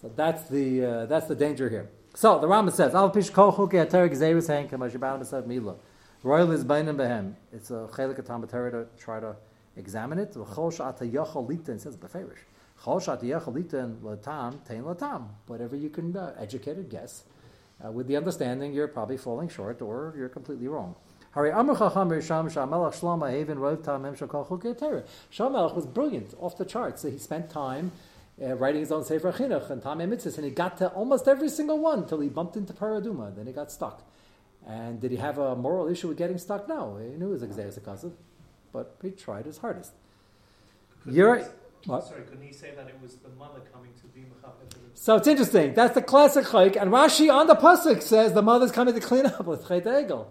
So 0.00 0.11
that's 0.16 0.48
the 0.48 0.85
uh, 0.85 1.07
that's 1.07 1.26
the 1.26 1.35
danger 1.35 1.68
here. 1.68 1.90
So 2.14 2.38
the 2.38 2.46
Rambam 2.46 2.72
says, 2.72 2.94
"Al 2.94 3.11
pish 3.11 3.28
kol 3.28 3.52
chukei 3.52 3.83
ater 3.83 4.09
gzeirus 4.09 4.48
hen 4.48 4.68
kamashibanim 4.68 5.20
b'sav 5.20 5.46
mila." 5.46 5.74
Royal 6.22 6.52
is 6.52 6.64
bainim 6.64 6.96
behem. 6.96 7.35
It's 7.52 7.70
a 7.70 7.87
chelik 7.92 8.24
Talmud 8.24 8.48
to 8.48 8.87
try 8.98 9.20
to 9.20 9.37
examine 9.76 10.18
it. 10.18 10.33
V'chol 10.33 10.74
sha'ata 10.74 11.11
yachol 11.11 11.46
lita, 11.46 11.72
and 11.72 11.80
says 11.80 11.98
beferish. 11.98 12.38
Whatever 15.47 15.77
you 15.77 15.88
can 15.88 16.16
uh, 16.16 16.35
educate 16.38 16.79
or 16.79 16.83
guess, 16.83 17.25
uh, 17.85 17.90
with 17.90 18.07
the 18.07 18.16
understanding 18.16 18.73
you're 18.73 18.88
probably 18.88 19.16
falling 19.16 19.49
short 19.49 19.81
or 19.81 20.14
you're 20.16 20.29
completely 20.29 20.68
wrong. 20.68 20.94
Shamelech 25.33 25.75
was 25.75 25.87
brilliant, 25.87 26.35
off 26.38 26.57
the 26.59 26.64
charts. 26.64 27.03
So 27.03 27.11
he 27.11 27.18
spent 27.18 27.51
time 27.51 27.90
uh, 28.40 28.55
writing 28.55 28.81
his 28.81 28.92
own 28.92 29.05
Sefer 29.05 29.33
Chinuch 29.33 29.70
and 29.70 29.83
Tamei 29.83 30.07
Mitzvahs, 30.07 30.37
and 30.37 30.44
he 30.44 30.51
got 30.51 30.77
to 30.79 30.88
almost 30.88 31.27
every 31.27 31.49
single 31.49 31.79
one 31.79 32.01
until 32.01 32.20
he 32.20 32.29
bumped 32.29 32.57
into 32.57 32.73
Paraduma. 32.73 33.35
Then 33.35 33.47
he 33.47 33.53
got 33.53 33.73
stuck. 33.73 34.03
And 34.66 35.01
did 35.01 35.11
he 35.11 35.16
have 35.16 35.38
a 35.38 35.57
moral 35.57 35.88
issue 35.88 36.09
with 36.09 36.18
getting 36.18 36.38
stuck? 36.38 36.68
No, 36.68 36.99
he 36.99 37.16
knew 37.16 37.29
it 37.29 37.40
was 37.40 37.42
a 37.42 37.47
but 38.73 38.97
he 39.03 39.11
tried 39.11 39.47
his 39.47 39.59
hardest. 39.59 39.92
You're, 41.07 41.47
what? 41.87 42.07
Sorry, 42.07 42.23
couldn't 42.23 42.47
he 42.47 42.53
say 42.53 42.73
that 42.77 42.88
it 42.88 42.99
was 43.03 43.16
the 43.16 43.29
mother 43.31 43.61
coming 43.73 43.90
to 44.01 44.07
be? 44.09 44.25
So 44.97 45.16
it's 45.16 45.29
interesting. 45.29 45.75
That's 45.75 45.94
the 45.94 46.03
classic 46.03 46.47
chayk, 46.47 46.81
and 46.81 46.90
Rashi 46.90 47.31
on 47.31 47.47
the 47.47 47.57
pasuk 47.57 48.01
says 48.01 48.33
the 48.33 48.42
mother's 48.42 48.73
coming 48.73 48.94
to 48.94 49.01
clean 49.01 49.27
up 49.27 49.44
with 49.44 49.64
chayt 49.64 49.85
egel. 49.85 50.27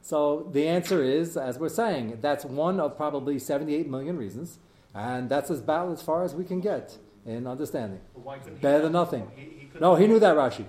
So 0.00 0.48
the 0.52 0.68
answer 0.68 1.02
is, 1.02 1.36
as 1.36 1.58
we're 1.58 1.68
saying, 1.68 2.18
that's 2.20 2.44
one 2.44 2.78
of 2.78 2.96
probably 2.96 3.38
78 3.38 3.88
million 3.88 4.16
reasons, 4.16 4.58
and 4.94 5.28
that's 5.28 5.50
as 5.50 5.60
bad 5.60 5.88
as 5.88 6.02
far 6.02 6.24
as 6.24 6.34
we 6.34 6.44
can 6.44 6.60
get 6.60 6.96
in 7.24 7.46
understanding. 7.46 8.00
Better 8.60 8.82
than 8.82 8.92
nothing. 8.92 9.30
He, 9.34 9.42
he 9.42 9.68
no, 9.80 9.94
he 9.94 10.06
knew 10.06 10.20
that 10.20 10.36
Rashi. 10.36 10.66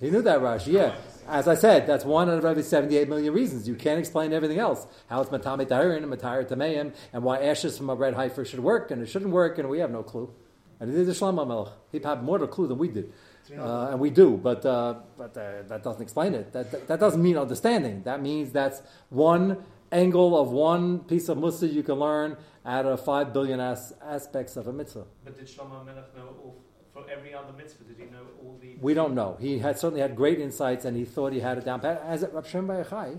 He 0.00 0.10
knew 0.10 0.22
that 0.22 0.40
Rashi. 0.40 0.72
Yeah. 0.72 0.94
As 1.28 1.46
I 1.48 1.54
said, 1.54 1.86
that's 1.86 2.04
one 2.04 2.28
out 2.28 2.38
of 2.38 2.44
every 2.44 2.62
78 2.62 3.08
million 3.08 3.32
reasons. 3.32 3.68
You 3.68 3.74
can't 3.74 3.98
explain 3.98 4.32
everything 4.32 4.58
else. 4.58 4.86
How 5.08 5.20
it's 5.20 5.30
matame 5.30 5.66
tahirin 5.66 6.02
and 6.02 6.12
matayir 6.12 6.48
tameim, 6.48 6.94
and 7.12 7.22
why 7.22 7.38
ashes 7.38 7.78
from 7.78 7.90
a 7.90 7.94
red 7.94 8.14
heifer 8.14 8.44
should 8.44 8.60
work 8.60 8.90
and 8.90 9.02
it 9.02 9.06
shouldn't 9.06 9.30
work, 9.30 9.58
and 9.58 9.68
we 9.68 9.78
have 9.78 9.90
no 9.90 10.02
clue. 10.02 10.32
And 10.80 10.90
it 10.92 10.96
is 10.96 11.06
the 11.06 11.24
Shlomo 11.24 11.46
Melech. 11.46 11.72
He 11.92 12.00
had 12.00 12.24
more 12.24 12.36
of 12.36 12.42
a 12.42 12.48
clue 12.48 12.66
than 12.66 12.78
we 12.78 12.88
did. 12.88 13.12
Uh, 13.56 13.88
and 13.90 14.00
we 14.00 14.08
do, 14.08 14.36
but, 14.36 14.64
uh, 14.64 14.94
but 15.18 15.36
uh, 15.36 15.62
that 15.68 15.82
doesn't 15.82 16.00
explain 16.00 16.32
it. 16.34 16.52
That, 16.52 16.70
that, 16.70 16.88
that, 16.88 17.00
doesn't 17.00 17.22
mean 17.22 17.36
understanding. 17.36 18.02
That 18.04 18.22
means 18.22 18.50
that's 18.50 18.82
one 19.10 19.64
angle 19.90 20.40
of 20.40 20.50
one 20.50 21.00
piece 21.00 21.28
of 21.28 21.38
mussar 21.38 21.70
you 21.70 21.82
can 21.82 21.96
learn 21.96 22.36
out 22.64 22.86
of 22.86 23.04
five 23.04 23.32
billion 23.32 23.60
as- 23.60 23.92
aspects 24.02 24.56
of 24.56 24.68
a 24.68 24.72
mitzvah. 24.72 25.04
But 25.24 25.36
did 25.36 25.46
Shlomo 25.46 25.84
Melech 25.84 26.16
know 26.16 26.28
all 26.42 26.62
for 26.92 27.04
every 27.10 27.34
other 27.34 27.52
mitzvah? 27.56 27.84
Did 27.84 27.96
he 27.98 28.04
know 28.04 28.26
all 28.42 28.58
the? 28.60 28.76
We 28.80 28.94
don't 28.94 29.14
know. 29.14 29.36
He 29.40 29.58
had 29.58 29.78
certainly 29.78 30.00
had 30.00 30.14
great 30.14 30.40
insights, 30.40 30.84
and 30.84 30.96
he 30.96 31.04
thought 31.04 31.32
he 31.32 31.40
had 31.40 31.58
it 31.58 31.64
down 31.64 31.80
pat. 31.80 32.02
As 32.06 32.24
Rab 32.32 32.46
Shem 32.46 32.66
Bayachai, 32.66 33.18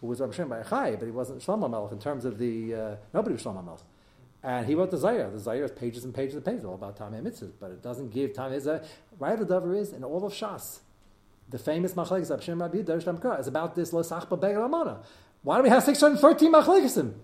who 0.00 0.06
was 0.06 0.20
Rab 0.20 0.34
Shem 0.34 0.48
Bayachai, 0.48 0.98
but 0.98 1.06
he 1.06 1.10
wasn't 1.10 1.40
Shlomo 1.40 1.70
Melech 1.70 1.92
in 1.92 1.98
terms 1.98 2.24
of 2.24 2.38
the 2.38 2.74
uh, 2.74 2.96
nobody 3.12 3.34
was 3.34 3.42
Shlomo 3.42 3.64
Melech. 3.64 3.80
And 4.42 4.66
he 4.66 4.74
wrote 4.76 4.92
the 4.92 4.98
Zohar. 4.98 5.30
The 5.30 5.38
Zohar 5.40 5.64
is 5.64 5.72
pages 5.72 6.04
and 6.04 6.14
pages 6.14 6.36
and 6.36 6.44
pages, 6.44 6.64
all 6.64 6.74
about 6.74 6.96
Tamei 6.96 7.20
Mitzvahs, 7.20 7.52
but 7.58 7.72
it 7.72 7.82
doesn't 7.82 8.12
give 8.12 8.32
Tamei 8.32 8.62
Zayar. 8.62 8.84
Right 9.18 9.36
the 9.38 9.44
Dover 9.44 9.74
is 9.74 9.92
in 9.92 10.04
all 10.04 10.24
of 10.24 10.32
Shas. 10.32 10.80
The 11.48 11.58
famous 11.58 11.94
Machlekes 11.94 12.30
Rab 12.30 12.42
Shem 12.42 12.62
Rabbi 12.62 12.78
Dersh 12.78 13.40
is 13.40 13.46
about 13.48 13.74
this 13.74 13.92
Lo 13.92 14.02
Sachba 14.02 14.38
Begel 14.40 14.64
Amana. 14.64 15.00
Why 15.42 15.56
do 15.56 15.62
we 15.62 15.68
have 15.70 15.82
613 15.82 16.52
Machlekesim? 16.52 17.14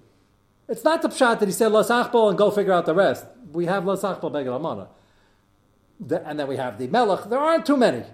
It's 0.66 0.83
not 0.83 1.02
the 1.02 1.09
pshat 1.09 1.40
that 1.40 1.46
he 1.46 1.52
said 1.52 1.70
Lo 1.70 1.83
Sachbal 1.83 2.30
and 2.30 2.38
go 2.38 2.50
figure 2.50 2.72
out 2.72 2.87
the 2.87 2.94
rest. 2.94 3.26
We 3.52 3.66
have 3.66 3.85
Lo 3.85 3.96
Sachbal 3.96 4.33
Begel 4.33 4.54
Amana 4.54 4.88
the, 6.00 6.26
and 6.26 6.38
then 6.38 6.46
we 6.46 6.57
have 6.57 6.78
the 6.78 6.87
Melech. 6.88 7.28
There 7.28 7.38
aren't 7.38 7.66
too 7.66 7.76
many, 7.76 8.04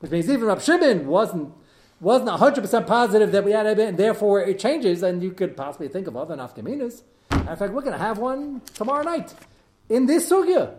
which 0.00 0.10
means 0.10 0.28
even 0.28 0.44
Rab 0.44 0.60
Shimon 0.60 1.06
wasn't 1.06 1.52
wasn't 2.00 2.30
hundred 2.30 2.60
percent 2.62 2.86
positive 2.86 3.32
that 3.32 3.44
we 3.44 3.52
had 3.52 3.66
it, 3.66 3.78
and 3.78 3.96
therefore 3.96 4.42
it 4.42 4.58
changes. 4.58 5.02
And 5.02 5.22
you 5.22 5.32
could 5.32 5.56
possibly 5.56 5.88
think 5.88 6.06
of 6.06 6.16
other 6.16 6.36
nafkaminas. 6.36 7.02
In 7.30 7.56
fact, 7.56 7.72
we're 7.72 7.80
going 7.80 7.92
to 7.92 7.98
have 7.98 8.18
one 8.18 8.62
tomorrow 8.74 9.02
night 9.02 9.34
in 9.88 10.06
this 10.06 10.30
sugya. 10.30 10.74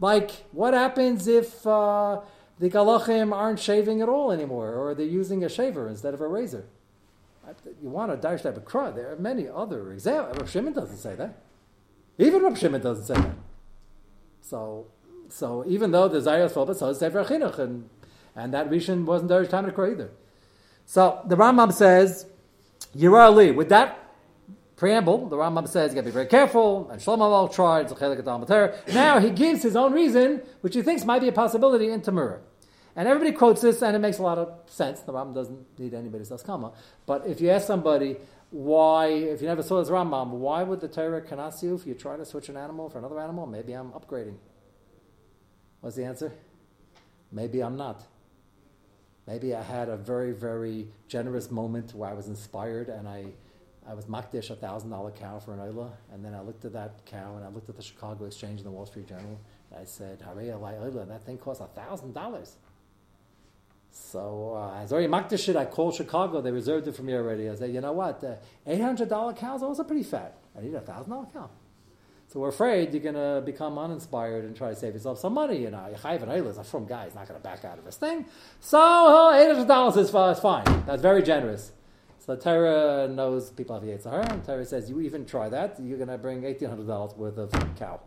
Like, 0.00 0.30
what 0.52 0.74
happens 0.74 1.28
if 1.28 1.66
uh, 1.66 2.20
the 2.58 2.68
galachim 2.68 3.32
aren't 3.32 3.60
shaving 3.60 4.02
at 4.02 4.08
all 4.08 4.32
anymore, 4.32 4.74
or 4.74 4.94
they're 4.94 5.06
using 5.06 5.44
a 5.44 5.48
shaver 5.48 5.88
instead 5.88 6.12
of 6.14 6.20
a 6.20 6.26
razor? 6.26 6.66
You 7.82 7.88
want 7.90 8.12
a 8.12 8.16
dash 8.16 8.42
type 8.42 8.56
of 8.56 8.64
crud. 8.64 8.94
There 8.94 9.12
are 9.12 9.16
many 9.16 9.48
other 9.48 9.92
examples. 9.92 10.38
Rav 10.38 10.50
Shimon 10.50 10.72
doesn't 10.72 10.96
say 10.96 11.14
that. 11.16 11.42
Even 12.18 12.42
Rav 12.42 12.58
Shimon 12.58 12.80
doesn't 12.80 13.04
say 13.04 13.20
that. 13.20 13.36
So, 14.40 14.86
so 15.32 15.64
even 15.66 15.92
though 15.92 16.08
the 16.08 16.18
Zayas 16.18 16.52
Phobos 16.52 16.78
says 16.78 16.98
Sefer 16.98 17.24
Chinuch, 17.24 17.58
and, 17.58 17.88
and 18.36 18.52
that 18.52 18.68
Rishon 18.68 19.06
wasn't 19.06 19.30
Darish 19.30 19.48
to 19.48 19.82
either. 19.82 20.10
So 20.84 21.22
the 21.26 21.36
Rambam 21.36 21.72
says, 21.72 22.26
Yirah 22.94 23.26
Ali, 23.26 23.50
with 23.50 23.70
that 23.70 23.98
preamble, 24.76 25.28
the 25.28 25.36
Rambam 25.36 25.66
says 25.66 25.90
you 25.90 25.94
got 25.94 26.02
to 26.02 26.06
be 26.06 26.10
very 26.10 26.26
careful, 26.26 26.90
and 26.90 27.00
Shlomo 27.00 27.52
tried, 27.52 27.88
now 28.92 29.20
he 29.20 29.30
gives 29.30 29.62
his 29.62 29.74
own 29.74 29.94
reason, 29.94 30.42
which 30.60 30.74
he 30.74 30.82
thinks 30.82 31.04
might 31.04 31.20
be 31.20 31.28
a 31.28 31.32
possibility 31.32 31.88
in 31.88 32.02
Tamura. 32.02 32.40
And 32.94 33.08
everybody 33.08 33.32
quotes 33.32 33.62
this, 33.62 33.80
and 33.80 33.96
it 33.96 34.00
makes 34.00 34.18
a 34.18 34.22
lot 34.22 34.36
of 34.36 34.52
sense. 34.66 35.00
The 35.00 35.12
Rambam 35.12 35.34
doesn't 35.34 35.78
need 35.78 35.94
anybody's 35.94 36.28
Askama. 36.28 36.74
But 37.06 37.26
if 37.26 37.40
you 37.40 37.48
ask 37.48 37.66
somebody 37.66 38.16
why, 38.50 39.06
if 39.06 39.40
you 39.40 39.46
never 39.46 39.62
saw 39.62 39.80
this 39.80 39.88
Rambam, 39.88 40.28
why 40.28 40.62
would 40.62 40.80
the 40.80 40.88
Torah 40.88 41.22
cannot 41.22 41.62
you 41.62 41.74
if 41.74 41.86
you 41.86 41.94
try 41.94 42.18
to 42.18 42.26
switch 42.26 42.50
an 42.50 42.58
animal 42.58 42.90
for 42.90 42.98
another 42.98 43.18
animal? 43.18 43.46
Maybe 43.46 43.72
I'm 43.72 43.92
upgrading. 43.92 44.36
What's 45.82 45.96
the 45.96 46.04
answer? 46.04 46.32
Maybe 47.32 47.60
I'm 47.60 47.76
not. 47.76 48.02
Maybe 49.26 49.54
I 49.54 49.62
had 49.62 49.88
a 49.88 49.96
very, 49.96 50.32
very 50.32 50.86
generous 51.08 51.50
moment 51.50 51.92
where 51.94 52.08
I 52.08 52.12
was 52.12 52.28
inspired 52.28 52.88
and 52.88 53.08
I, 53.08 53.26
I 53.86 53.94
was 53.94 54.06
makdish 54.06 54.50
a 54.50 54.54
thousand 54.54 54.90
dollar 54.90 55.10
cow 55.10 55.40
for 55.40 55.52
an 55.52 55.58
oila, 55.58 55.90
and 56.12 56.24
then 56.24 56.34
I 56.34 56.40
looked 56.40 56.64
at 56.64 56.72
that 56.74 57.04
cow 57.04 57.34
and 57.36 57.44
I 57.44 57.48
looked 57.48 57.68
at 57.68 57.76
the 57.76 57.82
Chicago 57.82 58.26
Exchange 58.26 58.60
and 58.60 58.66
the 58.66 58.70
Wall 58.70 58.86
Street 58.86 59.08
Journal. 59.08 59.40
And 59.70 59.80
I 59.80 59.84
said, 59.84 60.22
Hare 60.22 60.54
oila, 60.56 61.02
and 61.02 61.10
that 61.10 61.24
thing 61.24 61.36
costs 61.36 61.62
a 61.62 61.66
thousand 61.66 62.14
dollars. 62.14 62.56
So 63.90 64.54
uh, 64.54 64.78
I 64.78 64.82
was 64.82 64.92
already 64.92 65.08
makdish 65.08 65.48
it. 65.48 65.56
I 65.56 65.64
called 65.64 65.94
Chicago. 65.96 66.40
They 66.40 66.52
reserved 66.52 66.86
it 66.86 66.94
for 66.94 67.02
me 67.02 67.12
already. 67.14 67.50
I 67.50 67.54
said, 67.56 67.74
you 67.74 67.80
know 67.80 67.92
what? 67.92 68.22
Uh, 68.24 68.36
$800 68.66 69.36
cows 69.36 69.62
are 69.62 69.66
also 69.66 69.84
pretty 69.84 70.04
fat. 70.04 70.38
I 70.56 70.62
need 70.62 70.74
a 70.74 70.80
$1,000 70.80 71.32
cow. 71.32 71.50
So 72.32 72.40
we're 72.40 72.48
afraid 72.48 72.94
you're 72.94 73.02
going 73.02 73.14
to 73.14 73.42
become 73.44 73.76
uninspired 73.76 74.46
and 74.46 74.56
try 74.56 74.70
to 74.70 74.74
save 74.76 74.94
yourself 74.94 75.18
some 75.18 75.34
money. 75.34 75.58
You 75.58 75.70
know, 75.70 75.94
Chayiv 76.02 76.22
and 76.22 76.46
is 76.46 76.56
a 76.56 76.64
from 76.64 76.86
guy. 76.86 77.04
He's 77.04 77.14
not 77.14 77.28
going 77.28 77.38
to 77.38 77.44
back 77.44 77.62
out 77.66 77.76
of 77.76 77.84
this 77.84 77.96
thing. 77.96 78.24
So 78.58 78.78
uh, 78.78 79.34
$800 79.34 79.96
is, 79.98 80.40
fine. 80.40 80.64
That's 80.86 81.02
very 81.02 81.22
generous. 81.22 81.72
So 82.20 82.34
Torah 82.36 83.06
knows 83.06 83.50
people 83.50 83.78
have 83.78 83.86
Yetzirah, 83.86 84.32
and 84.32 84.42
Torah 84.42 84.64
says, 84.64 84.88
you 84.88 85.02
even 85.02 85.26
try 85.26 85.50
that, 85.50 85.76
you're 85.78 85.98
going 85.98 86.08
to 86.08 86.16
bring 86.16 86.40
$1,800 86.40 87.18
worth 87.18 87.36
of 87.36 87.50
cow. 87.76 88.00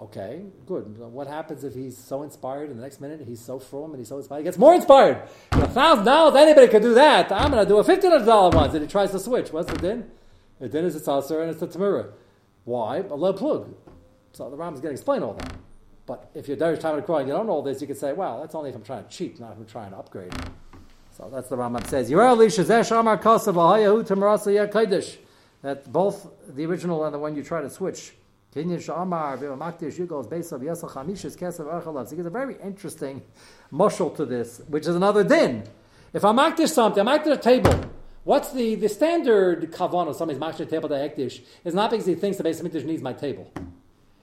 Okay, 0.00 0.44
good. 0.64 0.96
What 0.98 1.26
happens 1.26 1.64
if 1.64 1.74
he's 1.74 1.98
so 1.98 2.22
inspired 2.22 2.70
and 2.70 2.78
the 2.78 2.82
next 2.82 3.00
minute 3.00 3.22
he's 3.26 3.40
so 3.40 3.58
from 3.58 3.90
and 3.90 3.98
he's 3.98 4.08
so 4.08 4.18
inspired, 4.18 4.38
he 4.38 4.44
gets 4.44 4.56
more 4.56 4.74
inspired? 4.74 5.28
A 5.50 5.66
thousand 5.66 6.04
dollars, 6.04 6.36
anybody 6.36 6.68
could 6.68 6.82
do 6.82 6.94
that. 6.94 7.32
I'm 7.32 7.50
going 7.50 7.64
to 7.64 7.68
do 7.68 7.78
a 7.78 7.84
fifteen 7.84 8.12
hundred 8.12 8.26
dollar 8.26 8.54
one. 8.54 8.70
And 8.70 8.82
he 8.82 8.86
tries 8.86 9.10
to 9.10 9.18
switch. 9.18 9.52
What's 9.52 9.68
the 9.68 9.78
din? 9.78 10.08
The 10.60 10.68
din 10.68 10.84
is 10.84 10.94
it's 10.94 11.08
also 11.08 11.40
and 11.40 11.50
it's 11.50 11.58
the 11.58 11.66
tamura. 11.66 12.12
Why? 12.64 12.98
A 12.98 13.14
low 13.14 13.32
plug. 13.32 13.74
So 14.32 14.48
the 14.50 14.56
Ram 14.56 14.74
is 14.74 14.80
going 14.80 14.94
to 14.94 15.00
explain 15.00 15.22
all 15.22 15.34
that. 15.34 15.52
But 16.06 16.30
if 16.34 16.48
you're 16.48 16.56
Darish 16.56 16.80
cry 17.06 17.20
and 17.20 17.28
you 17.28 17.34
don't 17.34 17.46
know 17.46 17.52
all 17.52 17.62
this, 17.62 17.80
you 17.80 17.86
could 17.86 17.96
say, 17.96 18.12
well, 18.12 18.40
that's 18.40 18.54
only 18.54 18.70
if 18.70 18.76
I'm 18.76 18.82
trying 18.82 19.04
to 19.04 19.10
cheat, 19.10 19.38
not 19.38 19.52
if 19.52 19.58
I'm 19.58 19.66
trying 19.66 19.90
to 19.90 19.96
upgrade. 19.96 20.32
So 21.16 21.28
that's 21.32 21.48
the 21.48 21.56
Rambam 21.56 21.86
says. 21.86 22.10
That 25.62 25.92
both 25.92 26.26
the 26.48 26.64
original 26.64 27.04
and 27.04 27.14
the 27.14 27.18
one 27.18 27.36
you 27.36 27.42
try 27.42 27.60
to 27.60 27.68
switch 27.70 28.14
he 28.52 28.64
gives 28.64 28.88
a 28.88 29.00
very 32.30 32.56
interesting 32.64 33.22
mushal 33.72 34.16
to 34.16 34.26
this, 34.26 34.60
which 34.66 34.88
is 34.88 34.96
another 34.96 35.22
din. 35.22 35.62
If 36.12 36.24
I'm 36.24 36.36
Makdish 36.36 36.70
something, 36.70 37.06
I'm 37.06 37.20
Makdish 37.20 37.32
a 37.32 37.36
table. 37.36 37.84
What's 38.24 38.52
the, 38.52 38.74
the 38.74 38.88
standard 38.88 39.70
kavan 39.72 40.08
of 40.08 40.16
somebody's 40.16 40.40
Makdish 40.40 40.68
table 40.68 40.88
to 40.88 40.94
Hekdish 40.94 41.40
is 41.64 41.74
not 41.74 41.90
because 41.90 42.06
he 42.06 42.14
thinks 42.14 42.36
the 42.36 42.44
base 42.44 42.60
of 42.60 42.72
needs 42.84 43.02
my 43.02 43.12
table. 43.12 43.50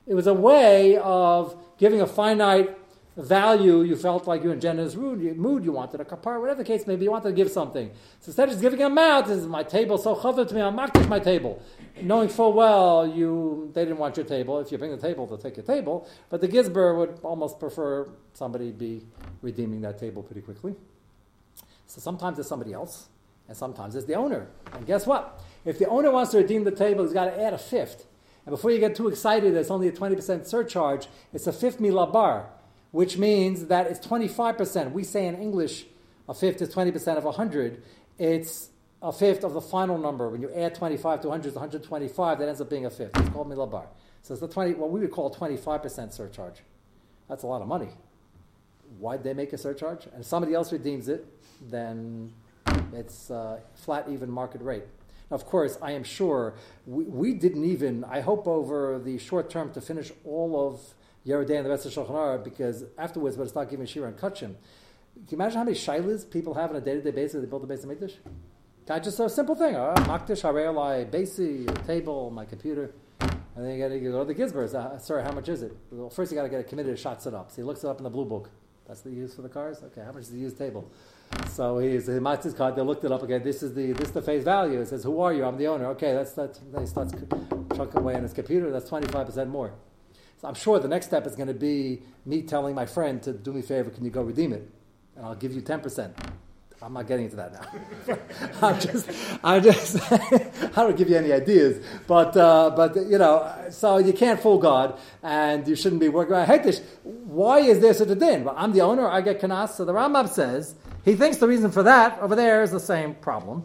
It 0.06 0.14
was 0.14 0.28
a 0.28 0.34
way 0.34 0.98
of 0.98 1.58
giving 1.78 2.02
a 2.02 2.08
finite 2.08 2.78
value, 3.18 3.82
you 3.82 3.96
felt 3.96 4.28
like 4.28 4.44
you're 4.44 4.54
in 4.54 4.60
generous 4.60 4.96
mood, 4.96 5.22
you 5.22 5.72
wanted 5.72 6.00
a 6.00 6.06
kapar, 6.06 6.40
whatever 6.40 6.60
the 6.60 6.64
case 6.64 6.86
may 6.86 6.96
be, 6.96 7.06
you 7.06 7.12
wanted 7.12 7.30
to 7.30 7.36
give 7.36 7.50
something. 7.50 7.90
So 8.20 8.30
instead 8.30 8.48
of 8.48 8.52
just 8.52 8.62
giving 8.62 8.82
a 8.84 8.86
amount, 8.86 9.28
this 9.28 9.40
is 9.40 9.48
my 9.48 9.64
table 9.64 9.98
so 9.98 10.16
chaver 10.16 10.48
to 10.48 10.54
me, 10.54 10.62
I'm 10.62 10.78
makdish 10.78 11.08
my 11.10 11.20
table. 11.20 11.62
Knowing 12.00 12.30
full 12.30 12.54
well 12.54 13.08
you 13.08 13.72
they 13.74 13.84
didn't 13.84 13.98
want 13.98 14.16
your 14.18 14.26
table. 14.26 14.60
If 14.60 14.72
you 14.72 14.78
bring 14.78 14.92
the 14.92 15.02
table, 15.02 15.26
they'll 15.26 15.40
take 15.40 15.58
your 15.58 15.66
table. 15.66 16.08
But 16.30 16.42
the 16.42 16.48
Gizber 16.48 16.96
would 16.96 17.20
almost 17.24 17.60
prefer 17.60 18.08
somebody 18.34 18.72
be 18.72 19.04
redeeming 19.42 19.82
that 19.82 19.98
table 19.98 20.22
pretty 20.22 20.42
quickly. 20.42 20.76
So 21.88 22.00
sometimes 22.00 22.38
it's 22.38 22.48
somebody 22.48 22.74
else, 22.74 23.08
and 23.48 23.56
sometimes 23.56 23.96
it's 23.96 24.06
the 24.06 24.16
owner. 24.16 24.48
And 24.74 24.86
guess 24.86 25.06
what? 25.06 25.42
If 25.66 25.80
the 25.80 25.88
owner 25.88 26.12
wants 26.12 26.32
to 26.32 26.38
redeem 26.38 26.64
the 26.64 26.72
table, 26.72 27.04
he's 27.04 27.14
got 27.14 27.26
to 27.26 27.42
add 27.42 27.54
a 27.54 27.58
fifth. 27.58 28.06
And 28.46 28.52
before 28.52 28.72
you 28.72 28.80
get 28.80 28.96
too 28.96 29.08
excited, 29.08 29.56
it's 29.56 29.72
only 29.72 29.88
a 29.88 29.92
20% 29.92 30.46
surcharge. 30.46 31.08
It's 31.34 31.48
a 31.48 31.54
fifth 31.54 31.80
milabar 31.80 32.46
which 32.92 33.18
means 33.18 33.66
that 33.66 33.88
it's 33.88 34.06
25%. 34.06 34.92
We 34.92 35.04
say 35.04 35.28
in 35.28 35.36
English 35.36 35.86
a 36.28 36.34
fifth 36.34 36.62
is 36.62 36.74
20% 36.74 37.18
of 37.18 37.24
100. 37.24 37.84
It's 38.18 38.70
a 39.02 39.12
fifth 39.12 39.44
of 39.44 39.54
the 39.54 39.62
final 39.62 39.98
number. 39.98 40.30
When 40.30 40.42
you 40.42 40.52
add 40.54 40.76
25 40.76 41.22
to 41.22 41.28
100, 41.28 41.48
it's 41.48 41.56
125. 41.56 42.40
That 42.40 42.48
ends 42.48 42.62
up 42.62 42.70
being 42.70 42.86
a 42.86 42.90
fifth. 42.90 43.12
It's 43.16 43.30
called 43.30 43.50
milabar. 43.50 43.86
So 44.24 44.34
it's 44.34 44.42
the 44.42 44.48
20, 44.48 44.74
what 44.74 44.90
we 44.90 45.00
would 45.02 45.12
call 45.12 45.32
a 45.32 45.36
25% 45.36 46.12
surcharge. 46.12 46.62
That's 47.30 47.44
a 47.44 47.48
lot 47.48 47.62
of 47.62 47.68
money. 47.68 47.90
Why'd 49.00 49.24
they 49.24 49.34
make 49.34 49.54
a 49.54 49.58
surcharge? 49.58 50.06
And 50.06 50.22
if 50.22 50.26
somebody 50.26 50.54
else 50.54 50.72
redeems 50.72 51.08
it, 51.08 51.26
then 51.70 52.34
it's 52.94 53.32
uh, 53.32 53.60
flat, 53.76 54.08
even 54.10 54.30
market 54.30 54.62
rate. 54.62 54.84
Of 55.30 55.46
course, 55.46 55.78
I 55.82 55.92
am 55.92 56.04
sure 56.04 56.56
we, 56.86 57.04
we 57.04 57.34
didn't 57.34 57.66
even, 57.66 58.04
I 58.06 58.22
hope 58.22 58.48
over 58.48 59.00
the 59.00 59.18
short 59.18 59.50
term 59.50 59.74
to 59.74 59.82
finish 59.82 60.12
all 60.24 60.68
of 60.68 60.80
Yerodei 61.26 61.58
and 61.58 61.66
the 61.66 61.70
rest 61.70 61.86
of 61.86 61.92
Shulchan 61.92 62.12
Aruch 62.12 62.44
because 62.44 62.86
afterwards 62.98 63.36
but 63.36 63.44
it's 63.44 63.56
not 63.56 63.70
giving 63.70 63.86
Shira 63.86 64.08
and 64.08 64.18
Kachim. 64.18 64.56
Can 65.16 65.26
you 65.32 65.38
imagine 65.38 65.58
how 65.58 65.64
many 65.64 65.76
shilas 65.76 66.30
people 66.30 66.54
have 66.54 66.70
on 66.70 66.76
a 66.76 66.82
day-to-day 66.82 67.12
basis 67.12 67.42
they 67.42 67.48
build 67.48 67.64
a 67.64 67.68
base 67.68 67.84
of 67.84 67.90
Mikdash? 67.90 68.14
I 68.90 69.00
just 69.00 69.20
a 69.20 69.28
simple 69.30 69.56
thing. 69.56 69.76
Uh, 69.76 69.94
Makdash, 69.96 70.44
Harei 70.44 71.10
Basi, 71.10 71.86
table, 71.86 72.30
my 72.30 72.46
computer. 72.46 72.94
And 73.20 73.66
then 73.66 73.74
you 73.74 73.84
got 73.84 73.90
to 73.90 74.00
go 74.00 74.24
to 74.24 74.34
the 74.34 74.36
Gizbers. 74.36 74.76
Uh, 74.76 74.98
sorry, 75.00 75.24
how 75.24 75.32
much 75.32 75.50
is 75.50 75.64
it? 75.64 75.76
Well, 75.92 76.10
first 76.10 76.32
you 76.32 76.38
got 76.38 76.44
to 76.44 76.50
get 76.50 76.60
a 76.60 76.64
committed 76.64 76.98
shot 76.98 77.22
set 77.22 77.34
up. 77.34 77.50
So 77.50 77.58
he 77.58 77.64
looks 77.64 77.84
it 77.84 77.88
up 77.88 77.98
in 77.98 78.04
the 78.04 78.10
blue 78.10 78.26
book. 78.26 78.50
That's 78.88 79.02
the 79.02 79.10
use 79.10 79.36
for 79.36 79.42
the 79.42 79.50
cars? 79.50 79.82
Okay, 79.84 80.02
how 80.06 80.12
much 80.12 80.24
is 80.24 80.30
the 80.30 80.38
used 80.38 80.58
table? 80.58 80.90
So 81.50 81.80
he's, 81.80 82.08
he 82.08 82.20
marks 82.20 82.44
his 82.44 82.54
card. 82.54 82.76
They 82.76 82.82
looked 82.82 83.04
it 83.04 83.12
up 83.12 83.24
again. 83.24 83.44
This 83.44 83.64
is 83.64 83.74
the 83.74 83.92
this 83.94 84.10
is 84.10 84.14
the 84.14 84.22
face 84.22 84.44
value. 84.44 84.80
It 84.80 84.88
says, 84.88 85.04
"Who 85.04 85.20
are 85.22 85.34
you? 85.34 85.44
I'm 85.46 85.58
the 85.58 85.68
owner." 85.68 85.88
Okay, 85.88 86.14
that's 86.14 86.34
that. 86.34 86.60
Then 86.72 86.82
he 86.82 86.88
starts 86.88 87.14
chunking 87.76 88.00
away 88.00 88.16
on 88.16 88.24
his 88.24 88.34
computer. 88.34 88.72
That's 88.72 88.88
twenty 88.90 89.08
five 89.08 89.26
percent 89.26 89.50
more. 89.50 89.74
So 90.40 90.48
I'm 90.48 90.54
sure 90.54 90.78
the 90.80 90.88
next 90.88 91.08
step 91.08 91.26
is 91.26 91.36
going 91.36 91.48
to 91.48 91.54
be 91.54 92.04
me 92.26 92.44
telling 92.44 92.76
my 92.76 92.86
friend 92.86 93.22
to 93.24 93.34
do 93.34 93.52
me 93.54 93.62
a 93.62 93.64
favor, 93.64 93.90
can 93.90 94.06
you 94.06 94.12
go 94.12 94.22
redeem 94.22 94.54
it? 94.54 94.70
And 95.16 95.26
I'll 95.26 95.36
give 95.36 95.52
you 95.54 95.62
10%. 95.62 96.12
I'm 96.82 96.94
not 96.94 97.08
getting 97.08 97.26
into 97.26 97.38
that 97.38 97.54
now. 97.54 98.18
I'm 98.68 98.80
just, 98.80 99.10
I'm 99.44 99.64
just, 99.64 100.12
I 100.12 100.84
don't 100.84 100.96
give 100.96 101.10
you 101.10 101.18
any 101.18 101.34
ideas, 101.34 101.84
but, 102.06 102.38
uh, 102.38 102.72
but 102.76 102.96
you 102.96 103.18
know, 103.18 103.52
so 103.72 103.98
you 103.98 104.14
can't 104.14 104.40
fool 104.40 104.60
God, 104.60 105.00
and 105.24 105.68
you 105.68 105.76
shouldn't 105.76 106.02
be 106.02 106.10
working. 106.10 106.36
This. 106.64 106.82
Why 107.04 107.60
is 107.60 107.80
there 107.80 107.94
such 107.94 108.10
a 108.10 108.16
din? 108.16 108.44
Well, 108.44 108.54
I'm 108.58 108.74
the 108.74 108.82
owner. 108.82 109.08
I 109.08 109.22
get 109.22 109.42
kanas. 109.42 109.70
So 109.70 109.86
the 109.86 109.94
Rambam 109.94 110.30
says 110.30 110.76
he 111.04 111.16
thinks 111.16 111.38
the 111.38 111.48
reason 111.48 111.72
for 111.72 111.84
that 111.84 112.20
over 112.20 112.36
there 112.36 112.62
is 112.62 112.72
the 112.72 112.80
same 112.80 113.16
problem. 113.16 113.64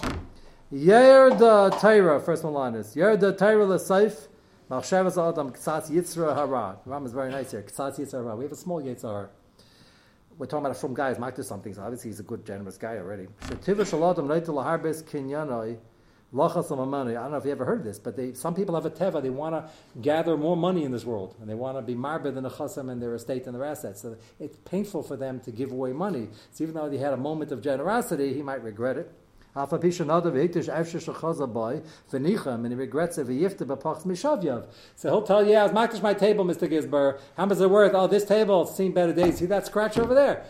Yer 0.71 1.31
the 1.31 1.69
Torah, 1.81 2.19
first 2.19 2.45
one 2.45 2.55
line 2.55 2.75
is 2.75 2.97
Yer 2.97 3.17
the 3.17 3.35
Torah 3.35 3.67
l'seif 3.67 4.29
Machshavas 4.71 5.19
Adam 5.19 5.51
Ktsatz 5.51 5.91
Yitzra 5.91 6.35
Hara. 6.35 6.79
The 6.83 6.91
Ram 6.91 7.05
is 7.05 7.13
very 7.13 7.31
nice 7.31 7.51
here. 7.51 7.63
Ktsatz 7.63 7.99
Yitzra 7.99 8.25
Hara. 8.25 8.37
We 8.37 8.45
have 8.45 8.53
a 8.53 8.57
small 8.57 8.81
Yitzra 8.81 9.29
We're 10.43 10.47
talking 10.47 10.67
about 10.67 10.77
a 10.77 10.81
from 10.81 10.93
guy 10.93 11.11
who's 11.11 11.21
might 11.21 11.37
do 11.37 11.45
something, 11.45 11.73
so 11.73 11.83
obviously 11.83 12.11
he's 12.11 12.19
a 12.19 12.25
good, 12.25 12.45
generous 12.45 12.77
guy 12.77 12.97
already. 12.97 13.29
I 17.17 17.23
don't 17.23 17.31
know 17.31 17.37
if 17.37 17.45
you 17.45 17.53
ever 17.53 17.65
heard 17.65 17.85
this, 17.85 18.01
but 18.01 18.17
they, 18.17 18.33
some 18.33 18.53
people 18.53 18.75
have 18.75 18.85
a 18.85 18.91
teva. 18.91 19.23
They 19.23 19.31
want 19.31 19.55
to 19.55 19.71
gather 20.01 20.37
more 20.37 20.57
money 20.57 20.83
in 20.83 20.91
this 20.91 21.05
world, 21.05 21.37
and 21.41 21.49
they 21.49 21.55
want 21.55 21.79
to 21.79 21.83
be 21.83 21.95
marbe 21.95 22.35
than 22.35 22.45
a 22.45 22.51
chasam 22.51 22.91
in 22.91 22.99
their 22.99 23.15
estate 23.15 23.47
and 23.47 23.55
their 23.55 23.65
assets. 23.65 24.03
So 24.03 24.17
it's 24.41 24.57
painful 24.65 25.05
for 25.05 25.17
them 25.17 25.39
to 25.43 25.53
give 25.53 25.71
away 25.71 25.93
money. 25.93 26.27
So 26.51 26.65
even 26.65 26.75
though 26.75 26.91
he 26.91 26.99
had 26.99 27.13
a 27.13 27.17
moment 27.17 27.53
of 27.53 27.63
generosity, 27.63 28.35
he 28.35 28.43
might 28.43 28.65
regret 28.65 28.97
it. 28.97 29.13
Half 29.55 29.73
a 29.73 29.79
pisha 29.79 30.07
nada 30.07 30.31
v'hitish 30.31 30.73
efshe 30.73 30.99
shechaza 31.05 31.53
boy 31.53 31.83
v'nichem 32.11 32.65
and 32.65 32.69
he 32.69 32.75
regrets 32.75 33.19
it 33.19 33.27
v'yifte 33.27 33.67
b'pachs 33.67 34.07
mishavyav. 34.07 34.67
So 34.97 35.11
he'll 35.11 35.23
tell 35.23 35.45
you, 35.45 35.53
yeah, 35.53 35.65
I 35.65 35.87
was 35.87 36.03
my 36.03 36.15
table, 36.15 36.45
Mr. 36.45 36.71
Gisber. 36.71 37.19
How 37.37 37.45
much 37.45 37.57
is 37.57 37.61
it 37.61 37.71
worth? 37.71 37.93
Oh, 37.95 38.07
this 38.07 38.25
table, 38.25 38.63
it's 38.63 38.75
seen 38.75 38.93
better 38.93 39.13
days. 39.13 39.39
See 39.39 39.47
that 39.47 39.67
scratch 39.67 39.99
over 39.99 40.15
there? 40.15 40.45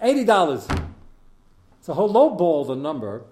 Eighty 0.00 0.24
dollars. 0.24 0.66
So 1.80 1.94
he'll 1.94 2.08
lowball 2.08 2.66
the 2.66 2.74
number. 2.74 3.24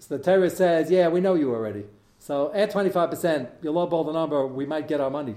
So 0.00 0.16
the 0.16 0.22
Torah 0.22 0.50
says, 0.50 0.90
yeah, 0.90 1.08
we 1.08 1.20
know 1.20 1.34
you 1.34 1.54
already. 1.54 1.84
So 2.18 2.52
add 2.54 2.72
25%, 2.72 3.48
you 3.62 3.70
lowball 3.70 4.04
the 4.06 4.12
number, 4.12 4.46
we 4.46 4.66
might 4.66 4.88
get 4.88 5.00
our 5.00 5.10
money. 5.10 5.36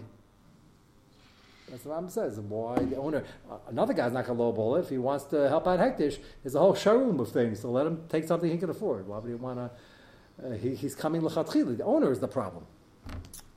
That's 1.71 1.85
what 1.85 1.97
I'm 1.97 2.09
says. 2.09 2.37
Why 2.37 2.75
the 2.75 2.97
owner, 2.97 3.23
uh, 3.49 3.55
another 3.69 3.93
guy's 3.93 4.11
not 4.11 4.27
going 4.27 4.37
to 4.37 4.43
lowball 4.43 4.77
it. 4.77 4.81
If 4.81 4.89
he 4.89 4.97
wants 4.97 5.23
to 5.25 5.47
help 5.47 5.67
out 5.67 5.79
Hektish, 5.79 6.19
there's 6.43 6.53
a 6.53 6.59
whole 6.59 6.75
showroom 6.75 7.19
of 7.21 7.31
things. 7.31 7.61
So 7.61 7.71
let 7.71 7.87
him 7.87 8.03
take 8.09 8.25
something 8.25 8.51
he 8.51 8.57
can 8.57 8.69
afford. 8.69 9.07
Why 9.07 9.19
would 9.19 9.29
he 9.29 9.35
want 9.35 9.57
to? 9.57 10.45
Uh, 10.45 10.51
he, 10.57 10.75
he's 10.75 10.95
coming 10.95 11.21
lechatchili. 11.21 11.77
The 11.77 11.85
owner 11.85 12.11
is 12.11 12.19
the 12.19 12.27
problem. 12.27 12.65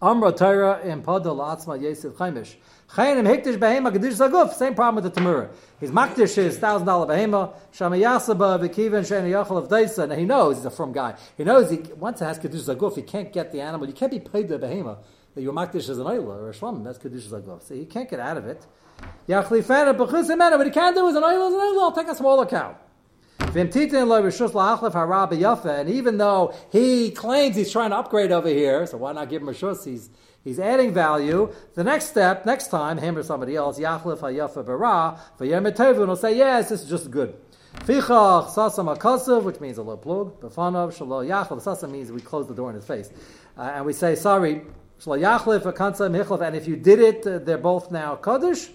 Amra 0.00 0.32
Torah 0.32 0.80
in 0.84 1.02
Pada 1.02 1.24
Latzma 1.24 1.80
Yesef 1.80 2.12
Chaimish. 2.12 2.54
Chayim 2.90 3.26
Hektish 3.26 3.58
Behema 3.58 3.92
Gedish 3.92 4.16
Zaguf. 4.16 4.52
Same 4.52 4.76
problem 4.76 5.02
with 5.02 5.12
the 5.12 5.20
Tamura. 5.20 5.50
His 5.80 5.90
Makdish 5.90 6.38
is 6.38 6.56
thousand 6.56 6.86
dollar 6.86 7.12
Behema. 7.12 7.52
Shama 7.72 7.96
Yasaba 7.96 8.60
V'Kivan 8.60 9.00
Sheni 9.02 9.30
Yachal 9.30 9.56
of 9.56 9.68
Daisa. 9.68 10.04
And 10.04 10.12
he 10.12 10.24
knows 10.24 10.58
he's 10.58 10.66
a 10.66 10.70
from 10.70 10.92
guy. 10.92 11.16
He 11.36 11.42
knows 11.42 11.70
he 11.70 11.78
once 11.96 12.20
it 12.20 12.26
has 12.26 12.38
Gedish 12.38 12.72
Zaguf, 12.72 12.94
he 12.94 13.02
can't 13.02 13.32
get 13.32 13.50
the 13.50 13.60
animal. 13.60 13.88
You 13.88 13.94
can't 13.94 14.12
be 14.12 14.20
paid 14.20 14.48
the 14.48 14.58
Behema 14.58 14.98
that 15.34 15.42
your 15.42 15.52
Makdish 15.52 15.88
is 15.88 15.98
an 15.98 16.06
Oila 16.06 16.26
or 16.26 16.50
a 16.50 16.52
Shlam. 16.52 16.84
That's 16.84 16.98
Gedish 16.98 17.28
Zaguf. 17.28 17.62
So 17.62 17.74
he 17.74 17.84
can't 17.84 18.08
get 18.08 18.20
out 18.20 18.36
of 18.36 18.46
it. 18.46 18.64
Yachlifana 19.28 19.96
B'Chus 19.96 20.30
Emena. 20.30 20.56
What 20.56 20.66
he 20.66 20.72
can 20.72 20.94
do 20.94 21.06
is 21.08 21.16
an 21.16 21.22
Oila 21.22 21.48
is 21.48 21.54
an 21.54 21.60
Oila. 21.60 21.82
I'll 21.82 21.92
take 21.92 22.08
a 22.08 22.14
smaller 22.14 22.46
cow. 22.46 22.76
And 23.54 23.74
even 25.88 26.18
though 26.18 26.54
he 26.72 27.10
claims 27.10 27.56
he's 27.56 27.70
trying 27.70 27.90
to 27.90 27.96
upgrade 27.96 28.32
over 28.32 28.48
here, 28.48 28.86
so 28.86 28.96
why 28.96 29.12
not 29.12 29.28
give 29.28 29.42
him 29.42 29.48
a 29.48 29.52
shus? 29.52 29.84
He's 29.84 30.10
he's 30.42 30.58
adding 30.58 30.92
value. 30.92 31.52
The 31.74 31.84
next 31.84 32.06
step, 32.06 32.46
next 32.46 32.68
time, 32.68 32.98
him 32.98 33.16
or 33.16 33.22
somebody 33.22 33.56
else, 33.56 33.78
Yachlif 33.78 34.18
Hayafa 34.18 34.64
Bara, 34.64 35.20
for 35.36 35.46
Yemetevun 35.46 36.06
will 36.06 36.16
say, 36.16 36.36
yes, 36.36 36.68
this 36.68 36.82
is 36.82 36.88
just 36.88 37.10
good. 37.10 37.36
Fichach 37.80 38.48
Sasam 38.50 38.96
Akasav, 38.96 39.42
which 39.42 39.60
means 39.60 39.78
a 39.78 39.82
low 39.82 39.96
plug. 39.96 40.40
Befanav 40.40 40.96
Shalom 40.96 41.26
Yachlif. 41.26 41.62
Sasam 41.62 41.90
means 41.90 42.10
we 42.10 42.20
close 42.20 42.46
the 42.46 42.54
door 42.54 42.70
in 42.70 42.76
his 42.76 42.86
face. 42.86 43.10
Uh, 43.56 43.72
and 43.74 43.84
we 43.84 43.92
say, 43.92 44.14
sorry, 44.14 44.62
And 44.98 46.56
if 46.56 46.66
you 46.68 46.76
did 46.76 46.98
it, 47.00 47.26
uh, 47.26 47.38
they're 47.38 47.58
both 47.58 47.90
now 47.90 48.16
Kaddish. 48.16 48.70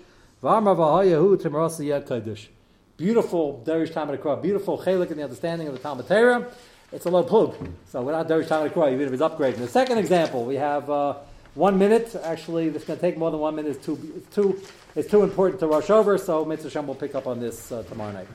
Beautiful 2.98 3.64
Derish 3.66 3.94
Talmud 3.94 4.42
beautiful 4.42 4.78
chelik 4.78 5.12
in 5.12 5.18
the 5.18 5.24
understanding 5.24 5.68
of 5.68 5.74
the 5.74 5.80
Talmud 5.80 6.08
Torah. 6.08 6.48
It's 6.92 7.06
a 7.06 7.10
low 7.10 7.24
plug. 7.24 7.56
So 7.92 8.02
without 8.02 8.28
Derish 8.28 8.48
Talmud 8.48 8.72
Akra, 8.72 8.92
even 8.92 9.08
if 9.08 9.14
it's 9.14 9.22
upgraded. 9.22 9.58
The 9.58 9.68
second 9.68 9.98
example, 9.98 10.44
we 10.46 10.56
have 10.56 10.90
uh, 10.90 11.16
one 11.56 11.78
minute. 11.78 12.16
Actually, 12.24 12.70
this 12.70 12.84
is 12.84 12.88
going 12.88 13.00
to 13.00 13.06
take 13.06 13.18
more 13.18 13.32
than 13.32 13.40
one 13.40 13.56
minute. 13.56 13.76
It's 13.76 13.86
too, 13.86 14.14
it's 14.16 14.36
too, 14.36 14.62
it's 14.96 15.10
too 15.10 15.24
important 15.24 15.60
to 15.62 15.68
rush 15.68 15.90
over. 15.90 16.18
So 16.18 16.46
Mitzvah 16.46 16.70
Shem 16.70 16.88
will 16.88 16.96
pick 16.96 17.16
up 17.16 17.28
on 17.28 17.40
this 17.40 17.72
uh, 17.72 17.84
tomorrow 17.84 18.12
night. 18.12 18.28